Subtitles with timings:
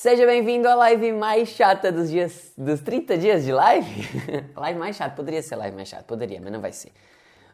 [0.00, 4.08] Seja bem-vindo à live mais chata dos dias dos 30 dias de live.
[4.56, 6.90] live mais chata, poderia ser live mais chata, poderia, mas não vai ser.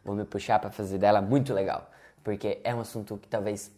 [0.01, 1.91] Vou me puxar para fazer dela muito legal,
[2.23, 3.69] porque é um assunto que talvez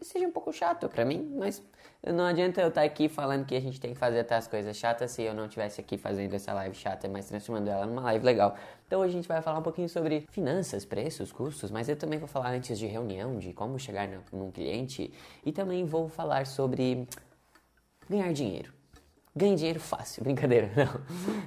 [0.00, 1.62] seja um pouco chato para mim, mas
[2.02, 4.74] não adianta eu estar aqui falando que a gente tem que fazer até as coisas
[4.74, 8.24] chatas se eu não estivesse aqui fazendo essa live chata, mas transformando ela numa live
[8.24, 8.56] legal.
[8.86, 12.18] Então hoje a gente vai falar um pouquinho sobre finanças, preços, custos, mas eu também
[12.18, 15.12] vou falar antes de reunião, de como chegar num cliente
[15.44, 17.06] e também vou falar sobre
[18.08, 18.72] ganhar dinheiro.
[19.34, 21.00] Ganhe dinheiro fácil, brincadeira, não.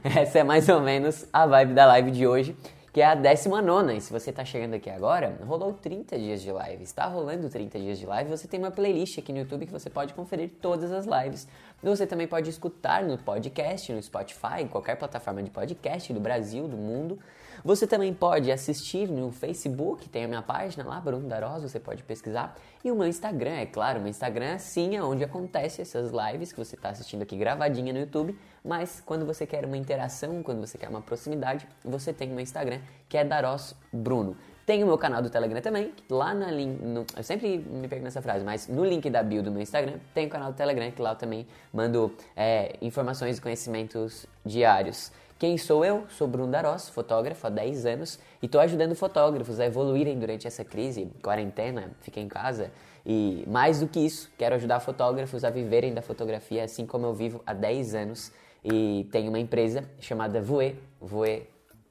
[0.04, 2.56] Essa é mais ou menos a vibe da live de hoje
[2.96, 3.98] que é a 19.
[3.98, 6.82] E se você está chegando aqui agora, rolou 30 dias de live.
[6.82, 8.30] Está rolando 30 dias de live.
[8.30, 11.46] Você tem uma playlist aqui no YouTube que você pode conferir todas as lives.
[11.84, 16.70] Você também pode escutar no podcast, no Spotify, em qualquer plataforma de podcast do Brasil,
[16.70, 17.20] do mundo.
[17.66, 22.04] Você também pode assistir no Facebook, tem a minha página lá, Bruno Daros, você pode
[22.04, 22.56] pesquisar.
[22.84, 26.52] E o meu Instagram, é claro, o meu Instagram sim é onde acontece essas lives
[26.52, 28.38] que você está assistindo aqui gravadinha no YouTube.
[28.64, 32.42] Mas quando você quer uma interação, quando você quer uma proximidade, você tem o meu
[32.42, 34.38] Instagram, que é Daros Bruno.
[34.64, 36.80] Tem o meu canal do Telegram também, lá na link.
[36.84, 39.98] No, eu sempre me perco nessa frase, mas no link da bio do meu Instagram
[40.14, 45.12] tem o canal do Telegram, que lá eu também mando é, informações e conhecimentos diários.
[45.38, 46.06] Quem sou eu?
[46.08, 50.64] Sou Bruno Daros, fotógrafo há 10 anos e estou ajudando fotógrafos a evoluírem durante essa
[50.64, 52.72] crise, quarentena, fiquem em casa.
[53.06, 57.14] E mais do que isso, quero ajudar fotógrafos a viverem da fotografia assim como eu
[57.14, 58.32] vivo há 10 anos
[58.64, 61.46] e tenho uma empresa chamada Voe, Voe,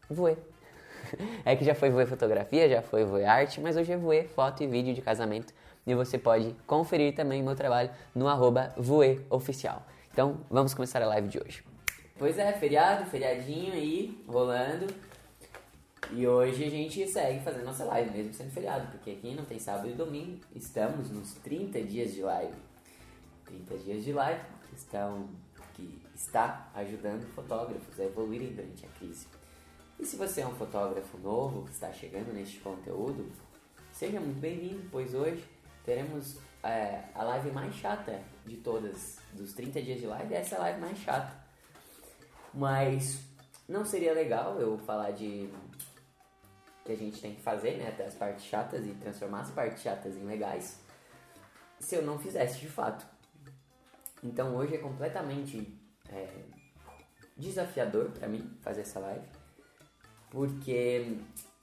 [0.08, 0.38] Voe,
[1.44, 4.62] é que já foi Voe Fotografia, já foi Voe Arte, mas hoje é Voe Foto
[4.62, 5.52] e Vídeo de Casamento.
[5.86, 9.82] E você pode conferir também meu trabalho no arroba Voe Oficial.
[10.10, 11.73] Então, vamos começar a live de hoje.
[12.16, 14.86] Pois é, feriado, feriadinho aí, rolando.
[16.12, 19.58] E hoje a gente segue fazendo nossa live, mesmo sendo feriado, porque aqui não tem
[19.58, 22.54] sábado e domingo, estamos nos 30 dias de live.
[23.46, 25.28] 30 dias de live que estão
[25.74, 29.26] que está ajudando fotógrafos a evoluírem durante a crise.
[29.98, 33.26] E se você é um fotógrafo novo que está chegando neste conteúdo,
[33.90, 35.42] seja muito bem-vindo, pois hoje
[35.84, 40.58] teremos é, a live mais chata de todas, dos 30 dias de live, essa é
[40.58, 41.43] a live mais chata.
[42.54, 43.20] Mas
[43.68, 45.50] não seria legal eu falar de
[46.84, 49.82] que a gente tem que fazer, né, até as partes chatas e transformar as partes
[49.82, 50.78] chatas em legais,
[51.80, 53.06] se eu não fizesse de fato.
[54.22, 55.78] Então hoje é completamente
[56.10, 56.28] é,
[57.36, 59.26] desafiador para mim fazer essa live
[60.34, 61.16] porque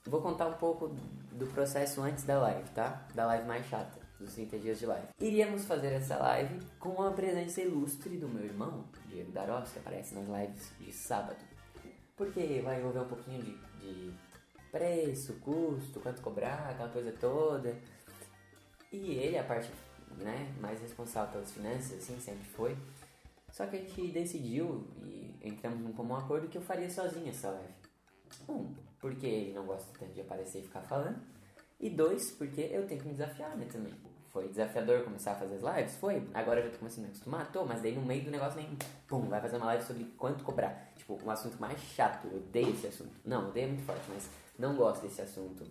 [0.06, 0.96] vou contar um pouco
[1.34, 3.06] do processo antes da live, tá?
[3.14, 5.08] Da live mais chata, dos 30 dias de live.
[5.20, 10.16] Iríamos fazer essa live com a presença ilustre do meu irmão, Diego Daros, que aparece
[10.16, 11.40] nas lives de sábado.
[12.16, 14.14] Porque vai envolver um pouquinho de, de
[14.72, 17.76] preço, custo, quanto cobrar, aquela coisa toda.
[18.92, 19.70] E ele, a parte
[20.18, 22.78] né, mais responsável pelas finanças, assim, sempre foi.
[23.52, 27.50] Só que a gente decidiu e entramos num comum acordo que eu faria sozinho essa
[27.50, 27.74] live.
[28.48, 31.20] Um, porque ele não gosta tanto de aparecer e ficar falando.
[31.80, 33.94] E dois, porque eu tenho que me desafiar, né, também.
[34.32, 35.96] Foi desafiador começar a fazer as lives?
[35.98, 36.26] Foi.
[36.34, 37.52] Agora eu já tô começando a acostumar?
[37.52, 40.44] Tô, mas daí no meio do negócio vem, pum, vai fazer uma live sobre quanto
[40.46, 40.90] cobrar.
[40.96, 42.28] Tipo, um assunto mais chato.
[42.32, 43.12] Eu odeio esse assunto.
[43.26, 45.66] Não, odeio muito forte, mas não gosto desse assunto.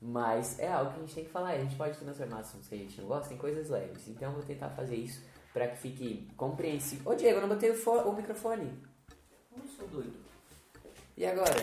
[0.00, 1.50] Mas é algo que a gente tem que falar.
[1.50, 4.08] A gente pode transformar assuntos que a gente não gosta em coisas leves.
[4.08, 7.12] Então eu vou tentar fazer isso para que fique compreensível.
[7.12, 8.72] Ô Diego, eu não botei o, o microfone.
[9.54, 10.31] Eu sou doido.
[11.16, 11.54] E agora?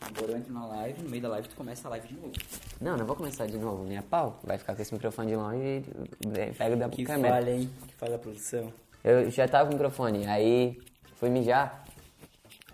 [0.00, 2.32] Agora eu entro na live, no meio da live tu começa a live de novo.
[2.80, 4.40] Não, não vou começar de novo, nem a pau.
[4.44, 5.84] Vai ficar com esse microfone de longe
[6.20, 7.34] e pega da que câmera.
[7.34, 7.70] falha, hein?
[7.86, 8.72] Que falha a produção.
[9.02, 10.78] Eu já tava com o microfone, aí
[11.16, 11.84] fui mijar,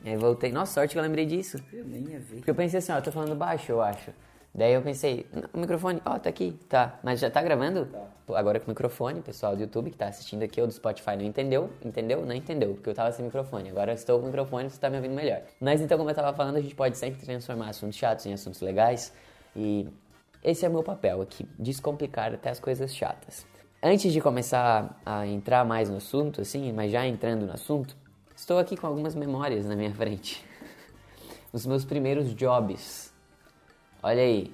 [0.05, 0.51] aí voltei.
[0.51, 1.59] Nossa, sorte que eu lembrei disso.
[1.73, 2.37] Eu nem ia ver.
[2.37, 4.11] Porque eu pensei assim, ó, eu tô falando baixo, eu acho.
[4.57, 6.99] Daí eu pensei, o microfone, ó, tá aqui, tá.
[7.03, 7.85] Mas já tá gravando?
[7.85, 8.39] Tá.
[8.39, 11.25] Agora com o microfone, pessoal do YouTube que tá assistindo aqui ou do Spotify não
[11.25, 12.25] entendeu, entendeu?
[12.25, 13.69] Não entendeu, porque eu tava sem microfone.
[13.69, 15.43] Agora eu estou com o microfone, você tá me ouvindo melhor.
[15.61, 18.63] Mas então, como eu tava falando, a gente pode sempre transformar assuntos chatos em assuntos
[18.63, 19.13] legais.
[19.55, 19.87] E
[20.43, 23.47] esse é o meu papel aqui, descomplicar até as coisas chatas.
[23.83, 27.95] Antes de começar a entrar mais no assunto, assim, mas já entrando no assunto,
[28.35, 30.43] estou aqui com algumas memórias na minha frente.
[31.53, 33.15] Os meus primeiros jobs.
[34.09, 34.53] Olha aí,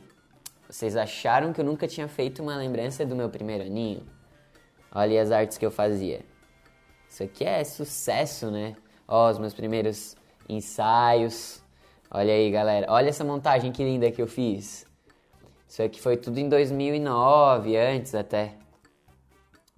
[0.66, 4.02] vocês acharam que eu nunca tinha feito uma lembrança do meu primeiro aninho?
[4.90, 6.22] Olha as artes que eu fazia.
[7.06, 8.74] Isso aqui é sucesso, né?
[9.06, 10.16] Ó, os meus primeiros
[10.48, 11.62] ensaios.
[12.10, 12.86] Olha aí, galera.
[12.88, 14.86] Olha essa montagem que linda que eu fiz.
[15.68, 18.54] Isso aqui foi tudo em 2009, antes até.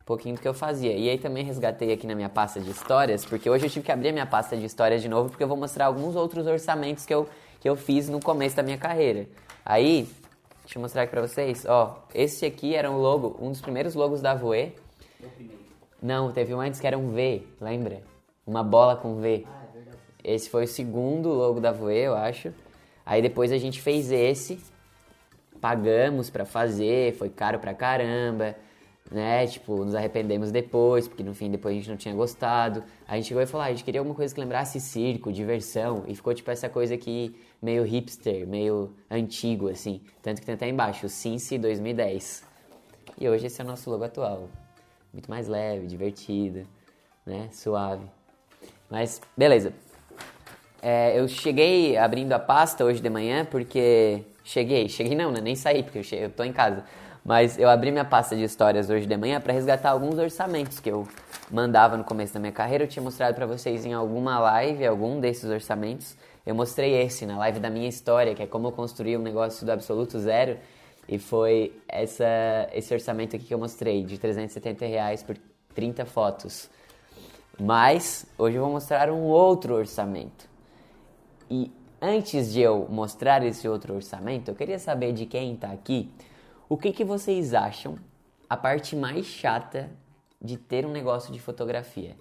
[0.00, 0.92] Um pouquinho do que eu fazia.
[0.92, 3.90] E aí também resgatei aqui na minha pasta de histórias, porque hoje eu tive que
[3.90, 7.04] abrir a minha pasta de histórias de novo, porque eu vou mostrar alguns outros orçamentos
[7.04, 7.28] que eu,
[7.58, 9.26] que eu fiz no começo da minha carreira.
[9.64, 10.06] Aí,
[10.62, 11.64] deixa eu mostrar aqui pra vocês.
[11.66, 14.74] Ó, esse aqui era um logo, um dos primeiros logos da Voe.
[16.02, 18.02] Não, teve um antes que era um V, lembra?
[18.46, 19.46] Uma bola com V.
[19.46, 19.98] Ah, é verdade.
[20.22, 22.52] Esse foi o segundo logo da Voe, eu acho.
[23.06, 24.60] Aí depois a gente fez esse,
[25.62, 28.54] pagamos pra fazer, foi caro pra caramba,
[29.10, 29.46] né?
[29.46, 32.82] Tipo, nos arrependemos depois, porque no fim depois a gente não tinha gostado.
[33.06, 36.04] A gente chegou e falou, ah, a gente queria alguma coisa que lembrasse circo, diversão,
[36.06, 40.00] e ficou tipo essa coisa aqui meio hipster, meio antigo assim.
[40.22, 42.44] Tanto que tem até embaixo, Cincy 2010.
[43.18, 44.48] E hoje esse é o nosso logo atual.
[45.12, 46.66] Muito mais leve, divertido,
[47.24, 47.48] né?
[47.52, 48.04] Suave.
[48.90, 49.72] Mas beleza.
[50.82, 54.24] É, eu cheguei abrindo a pasta hoje de manhã porque.
[54.42, 55.40] Cheguei, cheguei não, né?
[55.40, 56.84] Nem saí porque eu, eu tô em casa.
[57.24, 60.90] Mas eu abri minha pasta de histórias hoje de manhã para resgatar alguns orçamentos que
[60.90, 61.08] eu
[61.50, 62.84] mandava no começo da minha carreira.
[62.84, 66.14] Eu tinha mostrado para vocês em alguma live algum desses orçamentos.
[66.44, 69.64] Eu mostrei esse na live da minha história, que é como eu construí um negócio
[69.64, 70.58] do absoluto zero.
[71.08, 72.26] E foi essa,
[72.74, 75.34] esse orçamento aqui que eu mostrei, de 370 reais por
[75.74, 76.68] 30 fotos.
[77.58, 80.46] Mas hoje eu vou mostrar um outro orçamento.
[81.50, 81.72] E
[82.02, 86.12] antes de eu mostrar esse outro orçamento, eu queria saber de quem está aqui
[86.68, 87.96] o que, que vocês acham
[88.48, 89.90] a parte mais chata
[90.40, 92.16] de ter um negócio de fotografia.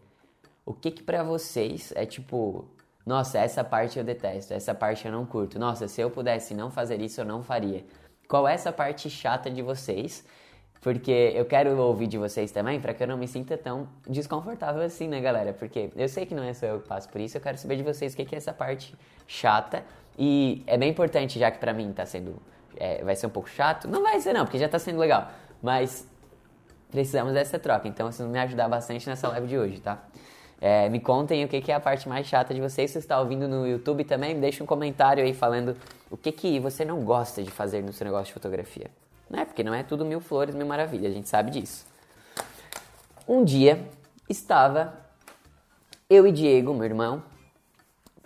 [0.66, 2.66] O que que para vocês é tipo,
[3.06, 5.60] nossa, essa parte eu detesto, essa parte eu não curto.
[5.60, 7.86] Nossa, se eu pudesse não fazer isso, eu não faria.
[8.28, 10.26] Qual é essa parte chata de vocês?
[10.80, 14.82] Porque eu quero ouvir de vocês também, para que eu não me sinta tão desconfortável
[14.82, 15.54] assim, né, galera?
[15.54, 17.78] Porque eu sei que não é só eu que passo por isso, eu quero saber
[17.78, 18.96] de vocês o que é essa parte
[19.28, 19.84] chata.
[20.18, 22.42] E é bem importante, já que pra mim tá sendo.
[22.78, 23.88] É, vai ser um pouco chato.
[23.88, 25.30] Não vai ser, não, porque já tá sendo legal.
[25.62, 26.08] Mas
[26.92, 30.04] precisamos dessa troca, então vocês vão me ajudar bastante nessa live de hoje, tá?
[30.62, 32.90] É, me contem o que, que é a parte mais chata de vocês.
[32.90, 35.76] Se você está ouvindo no YouTube também, deixa um comentário aí falando
[36.10, 38.90] o que, que você não gosta de fazer no seu negócio de fotografia.
[39.30, 39.44] Né?
[39.44, 41.86] Porque não é tudo mil flores, mil maravilhas, a gente sabe disso.
[43.28, 43.86] Um dia
[44.30, 44.94] estava
[46.10, 47.24] eu e Diego, meu irmão,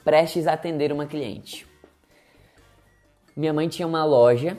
[0.03, 1.65] prestes a atender uma cliente.
[3.37, 4.57] Minha mãe tinha uma loja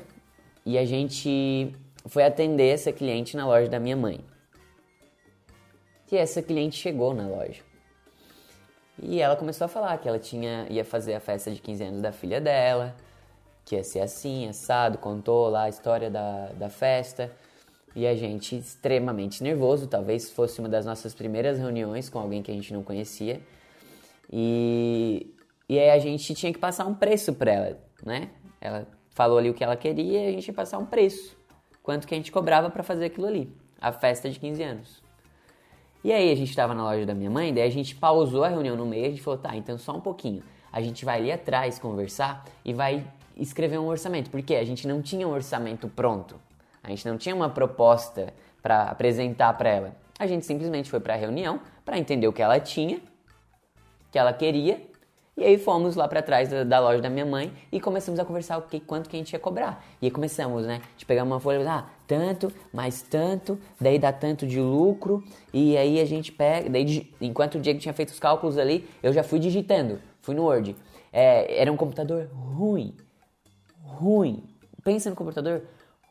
[0.64, 1.74] e a gente
[2.06, 4.20] foi atender essa cliente na loja da minha mãe.
[6.12, 7.60] E essa cliente chegou na loja.
[9.02, 12.00] E ela começou a falar que ela tinha ia fazer a festa de 15 anos
[12.02, 12.94] da filha dela,
[13.64, 17.32] que ia ser assim, assado, contou lá a história da, da festa.
[17.96, 22.52] E a gente extremamente nervoso, talvez fosse uma das nossas primeiras reuniões com alguém que
[22.52, 23.40] a gente não conhecia.
[24.32, 25.34] E,
[25.68, 28.30] e aí a gente tinha que passar um preço para ela, né?
[28.60, 31.36] Ela falou ali o que ela queria e a gente ia passar um preço.
[31.82, 35.02] Quanto que a gente cobrava para fazer aquilo ali, a festa de 15 anos.
[36.04, 38.48] E aí a gente estava na loja da minha mãe, daí a gente pausou a
[38.48, 40.42] reunião no meio, a gente falou, tá, então só um pouquinho.
[40.70, 43.04] A gente vai ali atrás conversar e vai
[43.36, 46.36] escrever um orçamento, porque a gente não tinha um orçamento pronto.
[46.82, 49.96] A gente não tinha uma proposta para apresentar para ela.
[50.18, 53.00] A gente simplesmente foi para a reunião para entender o que ela tinha,
[54.10, 54.87] que ela queria,
[55.38, 58.24] e aí fomos lá para trás da, da loja da minha mãe e começamos a
[58.24, 59.84] conversar o que, quanto que a gente ia cobrar.
[60.02, 60.82] E aí começamos, né?
[60.96, 65.22] De pegar uma folha, ah, tanto, mais tanto, daí dá tanto de lucro,
[65.54, 69.12] e aí a gente pega, daí enquanto o Diego tinha feito os cálculos ali, eu
[69.12, 70.74] já fui digitando, fui no Word.
[71.12, 72.96] É, era um computador ruim,
[73.80, 74.42] ruim.
[74.82, 75.62] Pensa no computador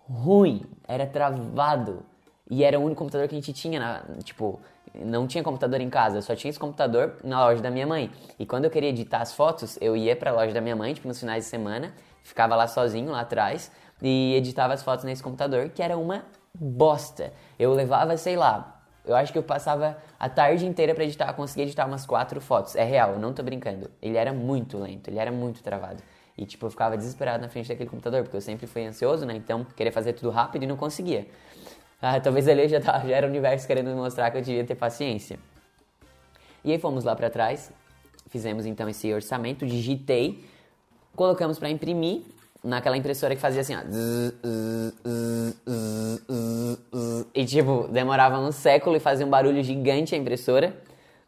[0.08, 2.04] ruim, era travado.
[2.50, 4.62] E era o único computador que a gente tinha, na, tipo,
[5.06, 8.12] não tinha computador em casa, só tinha esse computador na loja da minha mãe.
[8.38, 11.08] E quando eu queria editar as fotos, eu ia pra loja da minha mãe, tipo,
[11.08, 15.70] nos finais de semana, ficava lá sozinho, lá atrás, e editava as fotos nesse computador,
[15.70, 16.24] que era uma
[16.54, 17.34] bosta.
[17.58, 21.62] Eu levava, sei lá, eu acho que eu passava a tarde inteira pra editar, consegui
[21.62, 22.76] editar umas quatro fotos.
[22.76, 23.90] É real, eu não tô brincando.
[24.02, 26.04] Ele era muito lento, ele era muito travado.
[26.38, 29.36] E, tipo, eu ficava desesperado na frente daquele computador, porque eu sempre fui ansioso, né?
[29.36, 31.26] Então, queria fazer tudo rápido e não conseguia.
[32.02, 34.76] Ah, talvez ali já, tava, já era o universo querendo mostrar que eu devia ter
[34.76, 35.40] paciência.
[36.64, 37.72] E aí fomos lá pra trás,
[38.30, 40.44] fizemos então esse orçamento, digitei,
[41.16, 42.22] colocamos pra imprimir
[42.64, 43.80] naquela impressora que fazia assim, ó.
[43.80, 44.34] zzz,
[45.06, 45.56] zzz,
[46.92, 47.26] zzz.
[47.34, 50.76] E tipo, demorava um século e fazia um barulho gigante a impressora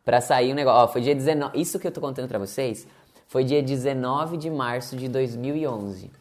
[0.04, 0.84] pra sair o negócio.
[0.84, 1.60] Ó, foi dia 19.
[1.60, 2.88] Isso que eu tô contando pra vocês
[3.28, 6.12] foi dia 19 de março de 2011.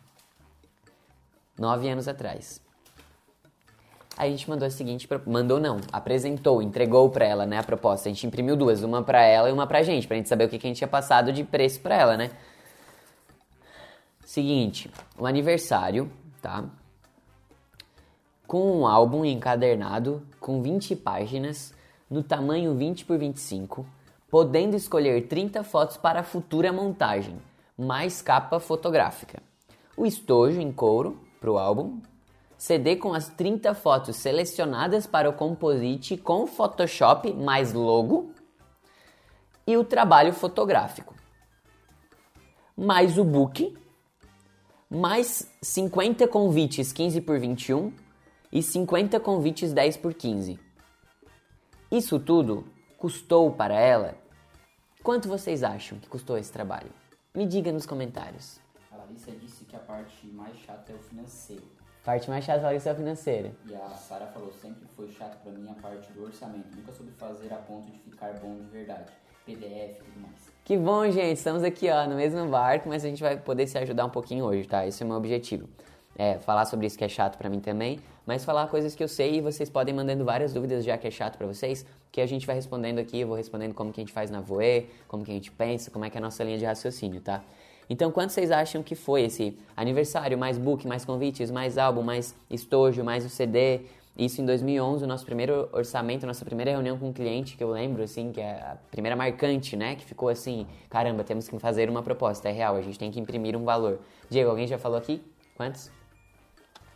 [1.59, 2.61] Nove anos atrás.
[4.19, 8.09] Aí a gente mandou a seguinte, mandou não, apresentou, entregou pra ela, né, a proposta.
[8.09, 10.49] A gente imprimiu duas, uma pra ela e uma pra gente, pra gente saber o
[10.49, 12.33] que, que a gente tinha passado de preço pra ela, né?
[14.27, 16.11] Seguinte, um aniversário,
[16.43, 16.65] tá?
[18.45, 21.73] Com um álbum encadernado com 20 páginas,
[22.11, 23.87] no tamanho 20 por 25,
[24.29, 27.37] podendo escolher 30 fotos para a futura montagem,
[27.79, 29.41] mais capa fotográfica.
[29.97, 32.01] O estojo em couro pro álbum,
[32.59, 38.33] CD com as 30 fotos selecionadas para o Composite com Photoshop mais logo
[39.65, 41.15] e o trabalho fotográfico.
[42.77, 43.77] Mais o book,
[44.91, 47.93] mais 50 convites 15 por 21
[48.51, 50.59] e 50 convites 10 por 15.
[51.93, 54.17] Isso tudo custou para ela?
[55.01, 56.91] Quanto vocês acham que custou esse trabalho?
[57.33, 58.59] Me diga nos comentários.
[58.91, 61.78] A Larissa disse que a parte mais chata é o financeiro.
[62.09, 63.53] Parte mais chata da lista financeira.
[63.67, 66.75] E a Sara falou, sempre foi chato pra mim a parte do orçamento.
[66.75, 69.13] Nunca soube fazer a ponto de ficar bom de verdade.
[69.45, 70.51] PDF e tudo mais.
[70.65, 71.37] Que bom, gente.
[71.37, 74.47] Estamos aqui ó, no mesmo barco, mas a gente vai poder se ajudar um pouquinho
[74.47, 74.87] hoje, tá?
[74.87, 75.69] Esse é o meu objetivo.
[76.17, 79.09] É, falar sobre isso que é chato pra mim também, mas falar coisas que eu
[79.09, 82.27] sei e vocês podem mandando várias dúvidas já que é chato pra vocês, que a
[82.27, 85.25] gente vai respondendo aqui, eu vou respondendo como que a gente faz na Voe, como
[85.27, 87.43] que a gente pensa, como é que é a nossa linha de raciocínio, tá?
[87.91, 92.35] Então, quanto vocês acham que foi esse aniversário, mais book, mais convites, mais álbum, mais
[92.51, 93.83] estojo, mais o CD?
[94.17, 97.71] Isso em 2011, o nosso primeiro orçamento, nossa primeira reunião com o cliente, que eu
[97.71, 99.95] lembro, assim, que é a primeira marcante, né?
[99.95, 103.21] Que ficou assim, caramba, temos que fazer uma proposta, é real, a gente tem que
[103.21, 104.01] imprimir um valor.
[104.29, 105.23] Diego, alguém já falou aqui?
[105.57, 105.91] Quantos?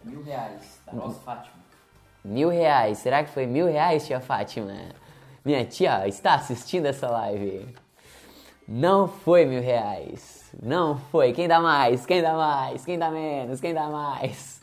[0.04, 1.62] Mil reais, da nossa Fátima.
[2.24, 2.98] Mil reais.
[2.98, 4.72] Será que foi mil reais, tia Fátima?
[5.44, 7.68] Minha tia está assistindo essa live.
[8.66, 10.41] Não foi mil reais.
[10.60, 11.32] Não foi.
[11.32, 12.04] Quem dá mais?
[12.04, 12.84] Quem dá mais?
[12.84, 13.60] Quem dá menos?
[13.60, 14.60] Quem dá mais?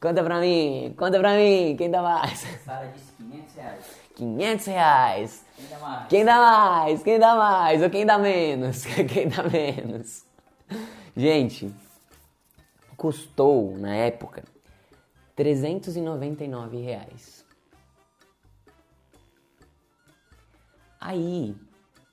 [0.00, 0.94] Conta pra mim.
[0.96, 1.74] Conta pra mim.
[1.76, 2.38] Quem dá mais?
[2.64, 4.00] Sara disse 500 reais.
[4.14, 5.46] 500 reais.
[5.56, 6.08] Quem dá mais?
[6.08, 7.02] Quem dá mais?
[7.02, 7.82] Quem dá mais?
[7.82, 8.84] Ou quem dá menos?
[9.08, 10.24] Quem dá menos?
[11.16, 11.74] Gente,
[12.96, 14.44] custou na época
[15.34, 17.44] 399 reais.
[21.00, 21.54] Aí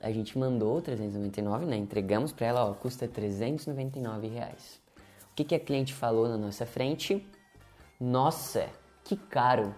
[0.03, 1.77] a gente mandou 399, né?
[1.77, 4.81] Entregamos para ela, ó, custa 399 reais.
[5.31, 7.25] O que, que a cliente falou na nossa frente?
[7.99, 8.67] Nossa,
[9.05, 9.73] que caro!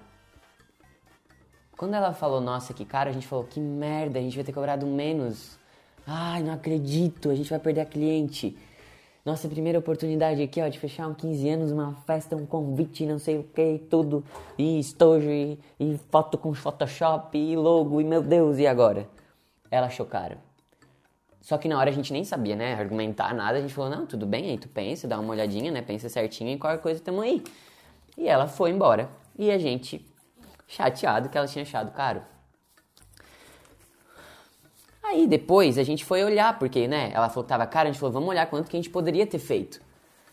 [1.77, 4.51] Quando ela falou, nossa, que caro, a gente falou, que merda, a gente vai ter
[4.51, 5.59] cobrado menos.
[6.07, 8.57] Ai, não acredito, a gente vai perder a cliente.
[9.23, 13.19] Nossa primeira oportunidade aqui, ó, de fechar um 15 anos, uma festa, um convite, não
[13.19, 14.23] sei o que, tudo.
[14.57, 19.07] E estojo, e, e foto com Photoshop, e logo, e meu Deus, e agora?
[19.75, 20.37] Ela achou caro.
[21.41, 23.57] Só que na hora a gente nem sabia, né, argumentar nada.
[23.57, 26.51] A gente falou, não, tudo bem, aí tu pensa, dá uma olhadinha, né, pensa certinho
[26.51, 27.43] e qualquer coisa tamo aí.
[28.17, 29.09] E ela foi embora.
[29.37, 30.09] E a gente,
[30.65, 32.23] chateado que ela tinha achado caro.
[35.03, 37.99] Aí depois a gente foi olhar, porque, né, ela falou que tava caro, a gente
[37.99, 39.81] falou, vamos olhar quanto que a gente poderia ter feito.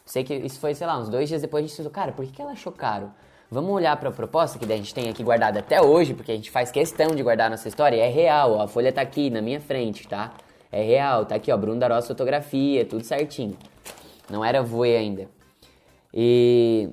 [0.06, 2.24] Sei que isso foi, sei lá, uns dois dias depois a gente falou, cara, por
[2.24, 3.12] que, que ela achou caro?
[3.52, 6.34] Vamos olhar para a proposta que a gente tem aqui guardada até hoje, porque a
[6.34, 8.02] gente faz questão de guardar nossa história.
[8.02, 10.32] É real, ó, a folha tá aqui na minha frente, tá?
[10.70, 13.54] É real, tá aqui, ó, Bruno Darós fotografia, tudo certinho.
[14.30, 15.28] Não era voe ainda.
[16.14, 16.88] E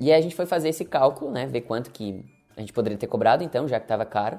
[0.00, 2.24] e aí a gente foi fazer esse cálculo, né, ver quanto que
[2.56, 4.38] a gente poderia ter cobrado, então, já que estava caro.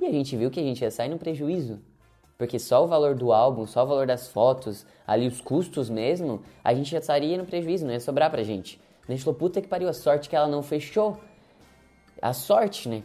[0.00, 1.78] E a gente viu que a gente ia sair no prejuízo.
[2.36, 6.42] Porque só o valor do álbum, só o valor das fotos, ali os custos mesmo,
[6.64, 8.80] a gente já estaria no prejuízo, não ia sobrar pra gente.
[9.12, 11.18] A gente falou, puta que pariu, a sorte que ela não fechou.
[12.20, 13.02] A sorte, né?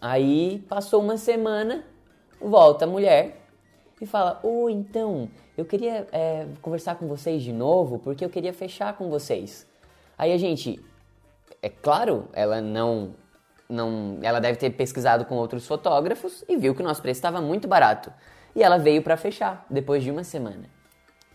[0.00, 1.84] Aí passou uma semana,
[2.40, 3.40] volta a mulher
[4.00, 8.30] e fala: Ô, oh, então, eu queria é, conversar com vocês de novo porque eu
[8.30, 9.66] queria fechar com vocês.
[10.16, 10.82] Aí a gente,
[11.60, 13.14] é claro, ela não,
[13.68, 14.18] não.
[14.22, 17.68] Ela deve ter pesquisado com outros fotógrafos e viu que o nosso preço estava muito
[17.68, 18.10] barato.
[18.56, 20.64] E ela veio para fechar depois de uma semana.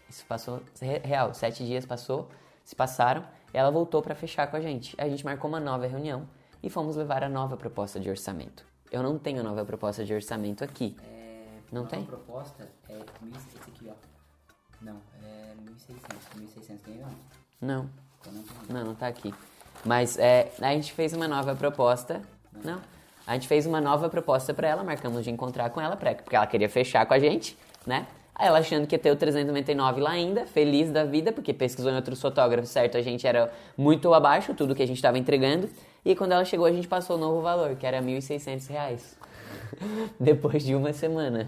[0.09, 0.61] Isso passou
[1.03, 2.27] real, sete dias passou,
[2.63, 3.23] se passaram,
[3.55, 4.95] ela voltou para fechar com a gente.
[4.97, 6.27] A gente marcou uma nova reunião
[6.61, 8.65] e fomos levar a nova proposta de orçamento.
[8.91, 10.95] Eu não tenho a nova proposta de orçamento aqui.
[11.03, 11.99] É, Não a tem?
[12.01, 13.93] nova proposta é esse aqui, ó.
[14.81, 16.61] Não, é 1.600.
[16.61, 16.97] 1.600 tem
[17.61, 17.89] não?
[18.25, 18.35] Não,
[18.69, 19.33] não, não tá aqui.
[19.83, 22.21] Mas é, a gente fez uma nova proposta.
[22.63, 22.79] Não.
[23.27, 26.35] A gente fez uma nova proposta para ela, marcamos de encontrar com ela, pra- porque
[26.35, 28.07] ela queria fechar com a gente, né?
[28.37, 31.89] Aí ela achando que ia ter o 399 lá ainda, feliz da vida, porque pesquisou
[31.89, 32.97] em outros fotógrafos, certo?
[32.97, 35.69] A gente era muito abaixo, tudo que a gente estava entregando.
[36.03, 39.17] E quando ela chegou, a gente passou o novo valor, que era 1.600 reais.
[40.19, 41.47] Depois de uma semana.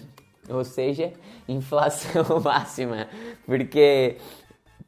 [0.50, 1.12] Ou seja,
[1.46, 3.10] inflação máxima.
[3.46, 4.16] Porque,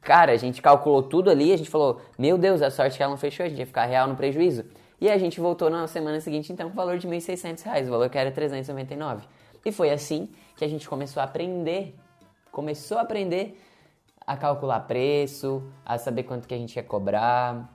[0.00, 3.10] cara, a gente calculou tudo ali, a gente falou, meu Deus, a sorte que ela
[3.10, 4.64] não fechou, a gente ia ficar real no prejuízo.
[4.98, 7.90] E a gente voltou na semana seguinte, então, com o valor de 1.600 reais, o
[7.90, 9.22] valor que era 399.
[9.64, 10.30] E foi assim
[10.60, 11.96] que a gente começou a aprender,
[12.52, 13.58] começou a aprender
[14.26, 17.72] a calcular preço, a saber quanto que a gente ia cobrar,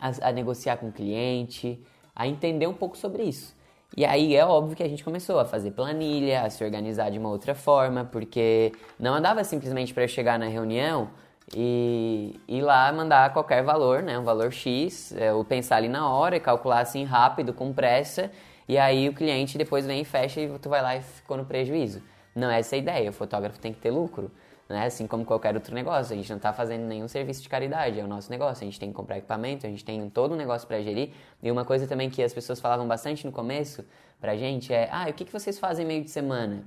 [0.00, 3.52] a, a negociar com o cliente, a entender um pouco sobre isso.
[3.96, 7.18] E aí é óbvio que a gente começou a fazer planilha, a se organizar de
[7.18, 11.10] uma outra forma, porque não andava simplesmente para eu chegar na reunião
[11.52, 14.16] e ir lá mandar qualquer valor, né?
[14.16, 18.30] Um valor X, é, ou pensar ali na hora e calcular assim rápido, com pressa,
[18.68, 21.44] e aí o cliente depois vem e fecha e tu vai lá e ficou no
[21.44, 22.02] prejuízo.
[22.34, 24.30] Não é essa a ideia, o fotógrafo tem que ter lucro.
[24.68, 24.84] Né?
[24.84, 28.04] Assim como qualquer outro negócio, a gente não está fazendo nenhum serviço de caridade, é
[28.04, 28.62] o nosso negócio.
[28.62, 31.10] A gente tem que comprar equipamento, a gente tem todo um negócio para gerir.
[31.42, 33.84] E uma coisa também que as pessoas falavam bastante no começo
[34.20, 36.64] pra gente é: ah, o que, que vocês fazem meio de semana?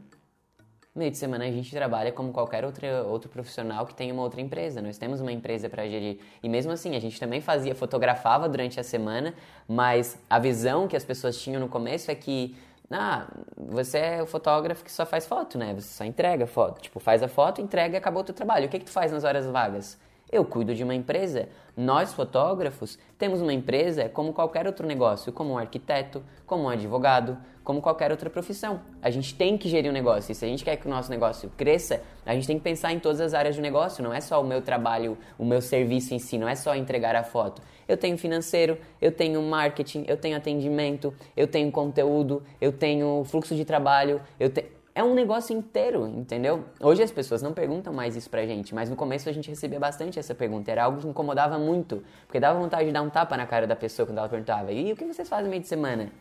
[0.93, 4.41] Meio de semana a gente trabalha como qualquer outro, outro profissional que tem uma outra
[4.41, 4.81] empresa.
[4.81, 6.19] Nós temos uma empresa para gerir.
[6.43, 9.33] E mesmo assim, a gente também fazia, fotografava durante a semana,
[9.65, 12.57] mas a visão que as pessoas tinham no começo é que
[12.91, 15.73] ah, você é o fotógrafo que só faz foto, né?
[15.73, 16.81] Você só entrega foto.
[16.81, 18.65] Tipo, faz a foto, entrega e acabou o teu trabalho.
[18.65, 19.97] O que, que tu faz nas horas vagas?
[20.29, 21.47] Eu cuido de uma empresa.
[21.75, 27.37] Nós, fotógrafos, temos uma empresa como qualquer outro negócio, como um arquiteto, como um advogado,
[27.63, 28.81] como qualquer outra profissão.
[29.01, 30.31] A gente tem que gerir um negócio.
[30.31, 32.91] E se a gente quer que o nosso negócio cresça, a gente tem que pensar
[32.91, 34.03] em todas as áreas do negócio.
[34.03, 37.15] Não é só o meu trabalho, o meu serviço em si, não é só entregar
[37.15, 37.61] a foto.
[37.87, 43.55] Eu tenho financeiro, eu tenho marketing, eu tenho atendimento, eu tenho conteúdo, eu tenho fluxo
[43.55, 46.65] de trabalho, eu tenho é um negócio inteiro, entendeu?
[46.79, 49.79] Hoje as pessoas não perguntam mais isso pra gente, mas no começo a gente recebia
[49.79, 50.69] bastante essa pergunta.
[50.69, 53.75] Era algo que incomodava muito, porque dava vontade de dar um tapa na cara da
[53.75, 56.11] pessoa quando ela perguntava: e o que vocês fazem no meio de semana?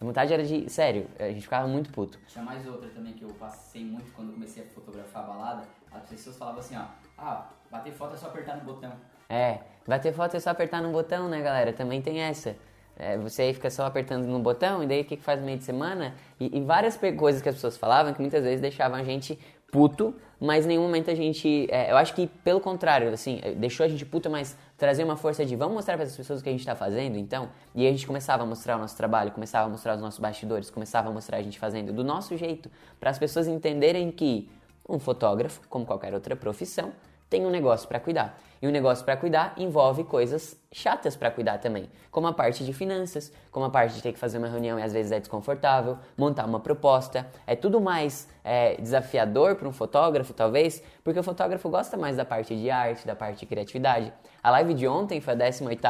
[0.00, 0.70] A vontade era de.
[0.70, 2.18] Sério, a gente ficava muito puto.
[2.28, 5.62] Tinha mais outra também que eu passei muito quando comecei a fotografar a balada.
[5.90, 6.84] As pessoas falavam assim: ó,
[7.18, 8.92] ah, bater foto é só apertar no botão.
[9.28, 11.72] É, bater foto é só apertar no botão, né, galera?
[11.72, 12.56] Também tem essa.
[12.96, 15.46] É, você aí fica só apertando no botão, e daí o que, que faz no
[15.46, 16.14] meio de semana?
[16.38, 19.38] E, e várias coisas que as pessoas falavam que muitas vezes deixavam a gente
[19.70, 21.68] puto, mas em nenhum momento a gente.
[21.70, 25.44] É, eu acho que pelo contrário, assim, deixou a gente puto, mas trazer uma força
[25.44, 27.50] de vamos mostrar para as pessoas o que a gente está fazendo, então.
[27.74, 30.70] E a gente começava a mostrar o nosso trabalho, começava a mostrar os nossos bastidores,
[30.70, 34.48] começava a mostrar a gente fazendo do nosso jeito, para as pessoas entenderem que
[34.88, 36.92] um fotógrafo, como qualquer outra profissão,
[37.28, 38.40] tem um negócio para cuidar.
[38.60, 42.72] E o negócio para cuidar envolve coisas chatas para cuidar também, como a parte de
[42.72, 45.98] finanças, como a parte de ter que fazer uma reunião e às vezes é desconfortável,
[46.16, 51.68] montar uma proposta, é tudo mais é, desafiador para um fotógrafo talvez, porque o fotógrafo
[51.70, 54.12] gosta mais da parte de arte, da parte de criatividade.
[54.42, 55.80] A live de ontem foi a 18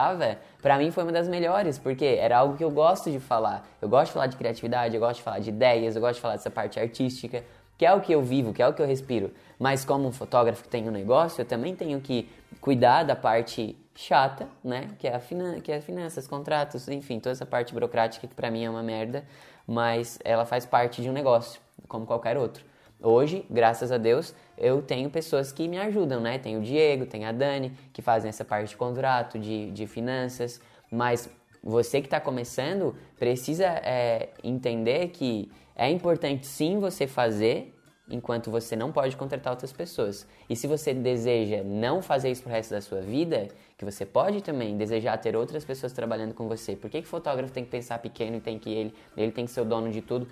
[0.63, 3.67] para mim foi uma das melhores, porque era algo que eu gosto de falar.
[3.81, 6.21] Eu gosto de falar de criatividade, eu gosto de falar de ideias, eu gosto de
[6.21, 7.45] falar dessa parte artística,
[7.77, 9.33] que é o que eu vivo, que é o que eu respiro.
[9.59, 12.29] Mas como um fotógrafo que tem um negócio, eu também tenho que
[12.61, 14.89] cuidar da parte chata, né?
[14.99, 18.51] Que é a, finan que é finanças, contratos, enfim, toda essa parte burocrática que para
[18.51, 19.25] mim é uma merda,
[19.67, 22.65] mas ela faz parte de um negócio, como qualquer outro.
[23.01, 26.39] Hoje, graças a Deus, eu tenho pessoas que me ajudam, né?
[26.39, 30.61] Tem o Diego, tem a Dani, que fazem essa parte de contrato, de, de finanças,
[30.91, 31.31] mas
[31.63, 37.78] você que está começando precisa é, entender que é importante sim você fazer,
[38.11, 40.27] enquanto você não pode contratar outras pessoas.
[40.49, 44.43] E se você deseja não fazer isso pro resto da sua vida, que você pode
[44.43, 46.75] também desejar ter outras pessoas trabalhando com você.
[46.75, 49.45] Por que, que o fotógrafo tem que pensar pequeno e tem que ele, ele tem
[49.45, 50.27] que ser o dono de tudo?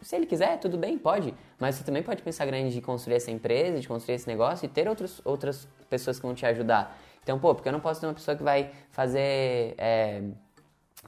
[0.00, 1.34] Se ele quiser, tudo bem, pode.
[1.58, 4.68] Mas você também pode pensar grande de construir essa empresa, de construir esse negócio e
[4.68, 6.96] ter outros, outras pessoas que vão te ajudar.
[7.22, 10.22] Então, pô, porque eu não posso ter uma pessoa que vai fazer é,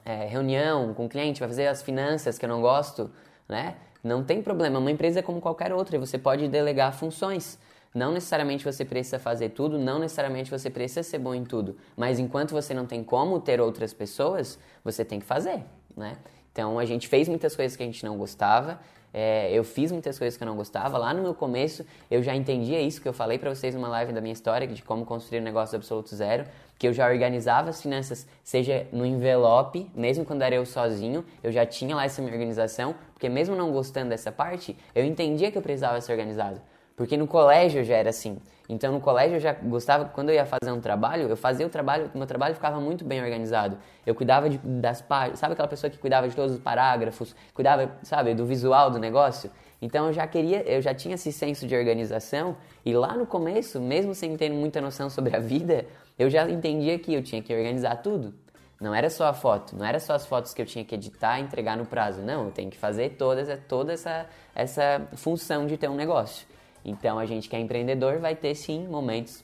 [0.05, 3.09] é, reunião com o cliente, vai fazer as finanças que eu não gosto,
[3.47, 3.75] né?
[4.03, 7.59] Não tem problema, uma empresa é como qualquer outra, você pode delegar funções.
[7.93, 12.19] Não necessariamente você precisa fazer tudo, não necessariamente você precisa ser bom em tudo, mas
[12.19, 15.63] enquanto você não tem como ter outras pessoas, você tem que fazer,
[15.95, 16.17] né?
[16.51, 18.79] Então a gente fez muitas coisas que a gente não gostava,
[19.13, 20.97] é, eu fiz muitas coisas que eu não gostava.
[20.97, 24.13] Lá no meu começo eu já entendia isso que eu falei para vocês numa live
[24.13, 26.45] da minha história de como construir um negócio do absoluto zero
[26.81, 31.51] que eu já organizava as finanças, seja no envelope, mesmo quando era eu sozinho, eu
[31.51, 35.57] já tinha lá essa minha organização, porque mesmo não gostando dessa parte, eu entendia que
[35.59, 36.59] eu precisava ser organizado.
[36.95, 38.39] Porque no colégio já era assim.
[38.67, 41.69] Então no colégio eu já gostava, quando eu ia fazer um trabalho, eu fazia o
[41.69, 43.77] trabalho, meu trabalho ficava muito bem organizado.
[44.03, 47.91] Eu cuidava de, das páginas, sabe aquela pessoa que cuidava de todos os parágrafos, cuidava,
[48.01, 49.51] sabe, do visual do negócio?
[49.81, 53.81] Então eu já queria, eu já tinha esse senso de organização e lá no começo,
[53.81, 57.53] mesmo sem ter muita noção sobre a vida, eu já entendia que eu tinha que
[57.53, 58.33] organizar tudo.
[58.81, 61.39] Não era só a foto, não era só as fotos que eu tinha que editar
[61.39, 62.21] e entregar no prazo.
[62.23, 66.47] Não, eu tenho que fazer toda, toda essa, essa função de ter um negócio.
[66.83, 69.43] Então a gente que é empreendedor vai ter sim momentos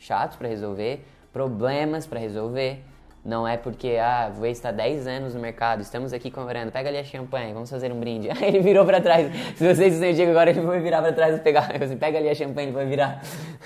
[0.00, 2.82] chatos para resolver, problemas para resolver.
[3.24, 6.98] Não é porque, ah, vou estar 10 anos no mercado, estamos aqui conversando, pega ali
[6.98, 8.28] a champanhe, vamos fazer um brinde.
[8.34, 9.32] Aí ele virou para trás.
[9.56, 11.70] Se vocês não Diego agora, ele vai virar para trás e pegar.
[11.80, 13.22] Assim, pega ali a champanhe, ele vai virar.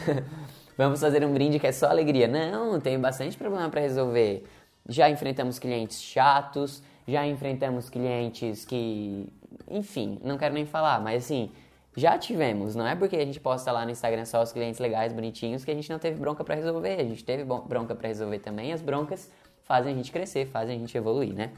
[0.77, 2.29] vamos fazer um brinde que é só alegria.
[2.29, 4.45] Não, tem bastante problema para resolver.
[4.89, 9.29] Já enfrentamos clientes chatos, já enfrentamos clientes que,
[9.69, 11.51] enfim, não quero nem falar, mas assim,
[11.97, 15.15] Já tivemos, não é porque a gente posta lá no Instagram só os clientes legais,
[15.15, 17.01] bonitinhos, que a gente não teve bronca para resolver.
[17.01, 18.71] A gente teve bronca para resolver também.
[18.71, 19.31] As broncas
[19.63, 21.53] fazem a gente crescer, fazem a gente evoluir, né?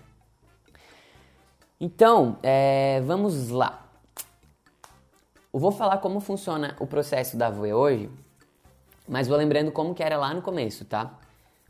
[1.81, 3.85] Então, é, vamos lá.
[5.53, 8.09] Eu vou falar como funciona o processo da Voe hoje,
[9.09, 11.19] mas vou lembrando como que era lá no começo, tá?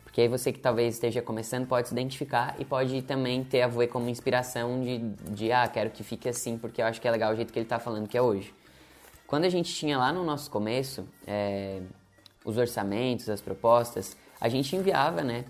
[0.03, 3.69] Porque aí você que talvez esteja começando pode se identificar e pode também ter a
[3.69, 4.99] Voe como inspiração de,
[5.31, 7.59] de, ah, quero que fique assim porque eu acho que é legal o jeito que
[7.59, 8.53] ele está falando que é hoje.
[9.27, 11.81] Quando a gente tinha lá no nosso começo é,
[12.45, 15.45] os orçamentos, as propostas, a gente enviava, né?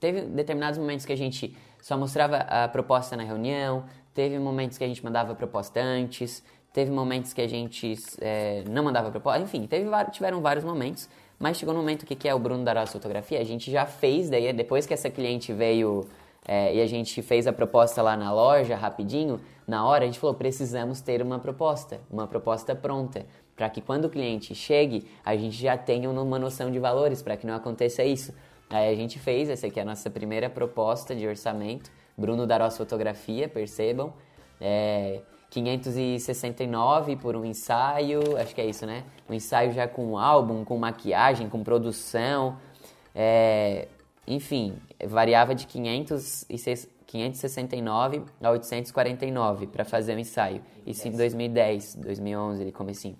[0.00, 4.84] teve determinados momentos que a gente só mostrava a proposta na reunião, teve momentos que
[4.84, 9.40] a gente mandava a proposta antes, teve momentos que a gente é, não mandava proposta,
[9.40, 12.74] enfim, teve, tiveram vários momentos, mas chegou no momento que, que é o Bruno da
[12.74, 16.06] nossa fotografia, a gente já fez, daí depois que essa cliente veio
[16.46, 20.18] é, e a gente fez a proposta lá na loja rapidinho, na hora a gente
[20.18, 25.36] falou, precisamos ter uma proposta, uma proposta pronta, para que quando o cliente chegue, a
[25.36, 28.34] gente já tenha uma noção de valores, para que não aconteça isso.
[28.70, 32.76] Aí a gente fez, essa aqui é a nossa primeira proposta de orçamento, Bruno Darós
[32.78, 34.14] Fotografia, percebam,
[34.60, 39.04] é, 569 por um ensaio, acho que é isso, né?
[39.28, 42.56] Um ensaio já com álbum, com maquiagem, com produção,
[43.14, 43.88] é,
[44.26, 46.56] enfim, variava de 500 e
[47.06, 50.62] 569 a 849 para fazer o ensaio.
[50.86, 53.16] Isso em 2010, 2011, ele comecinho.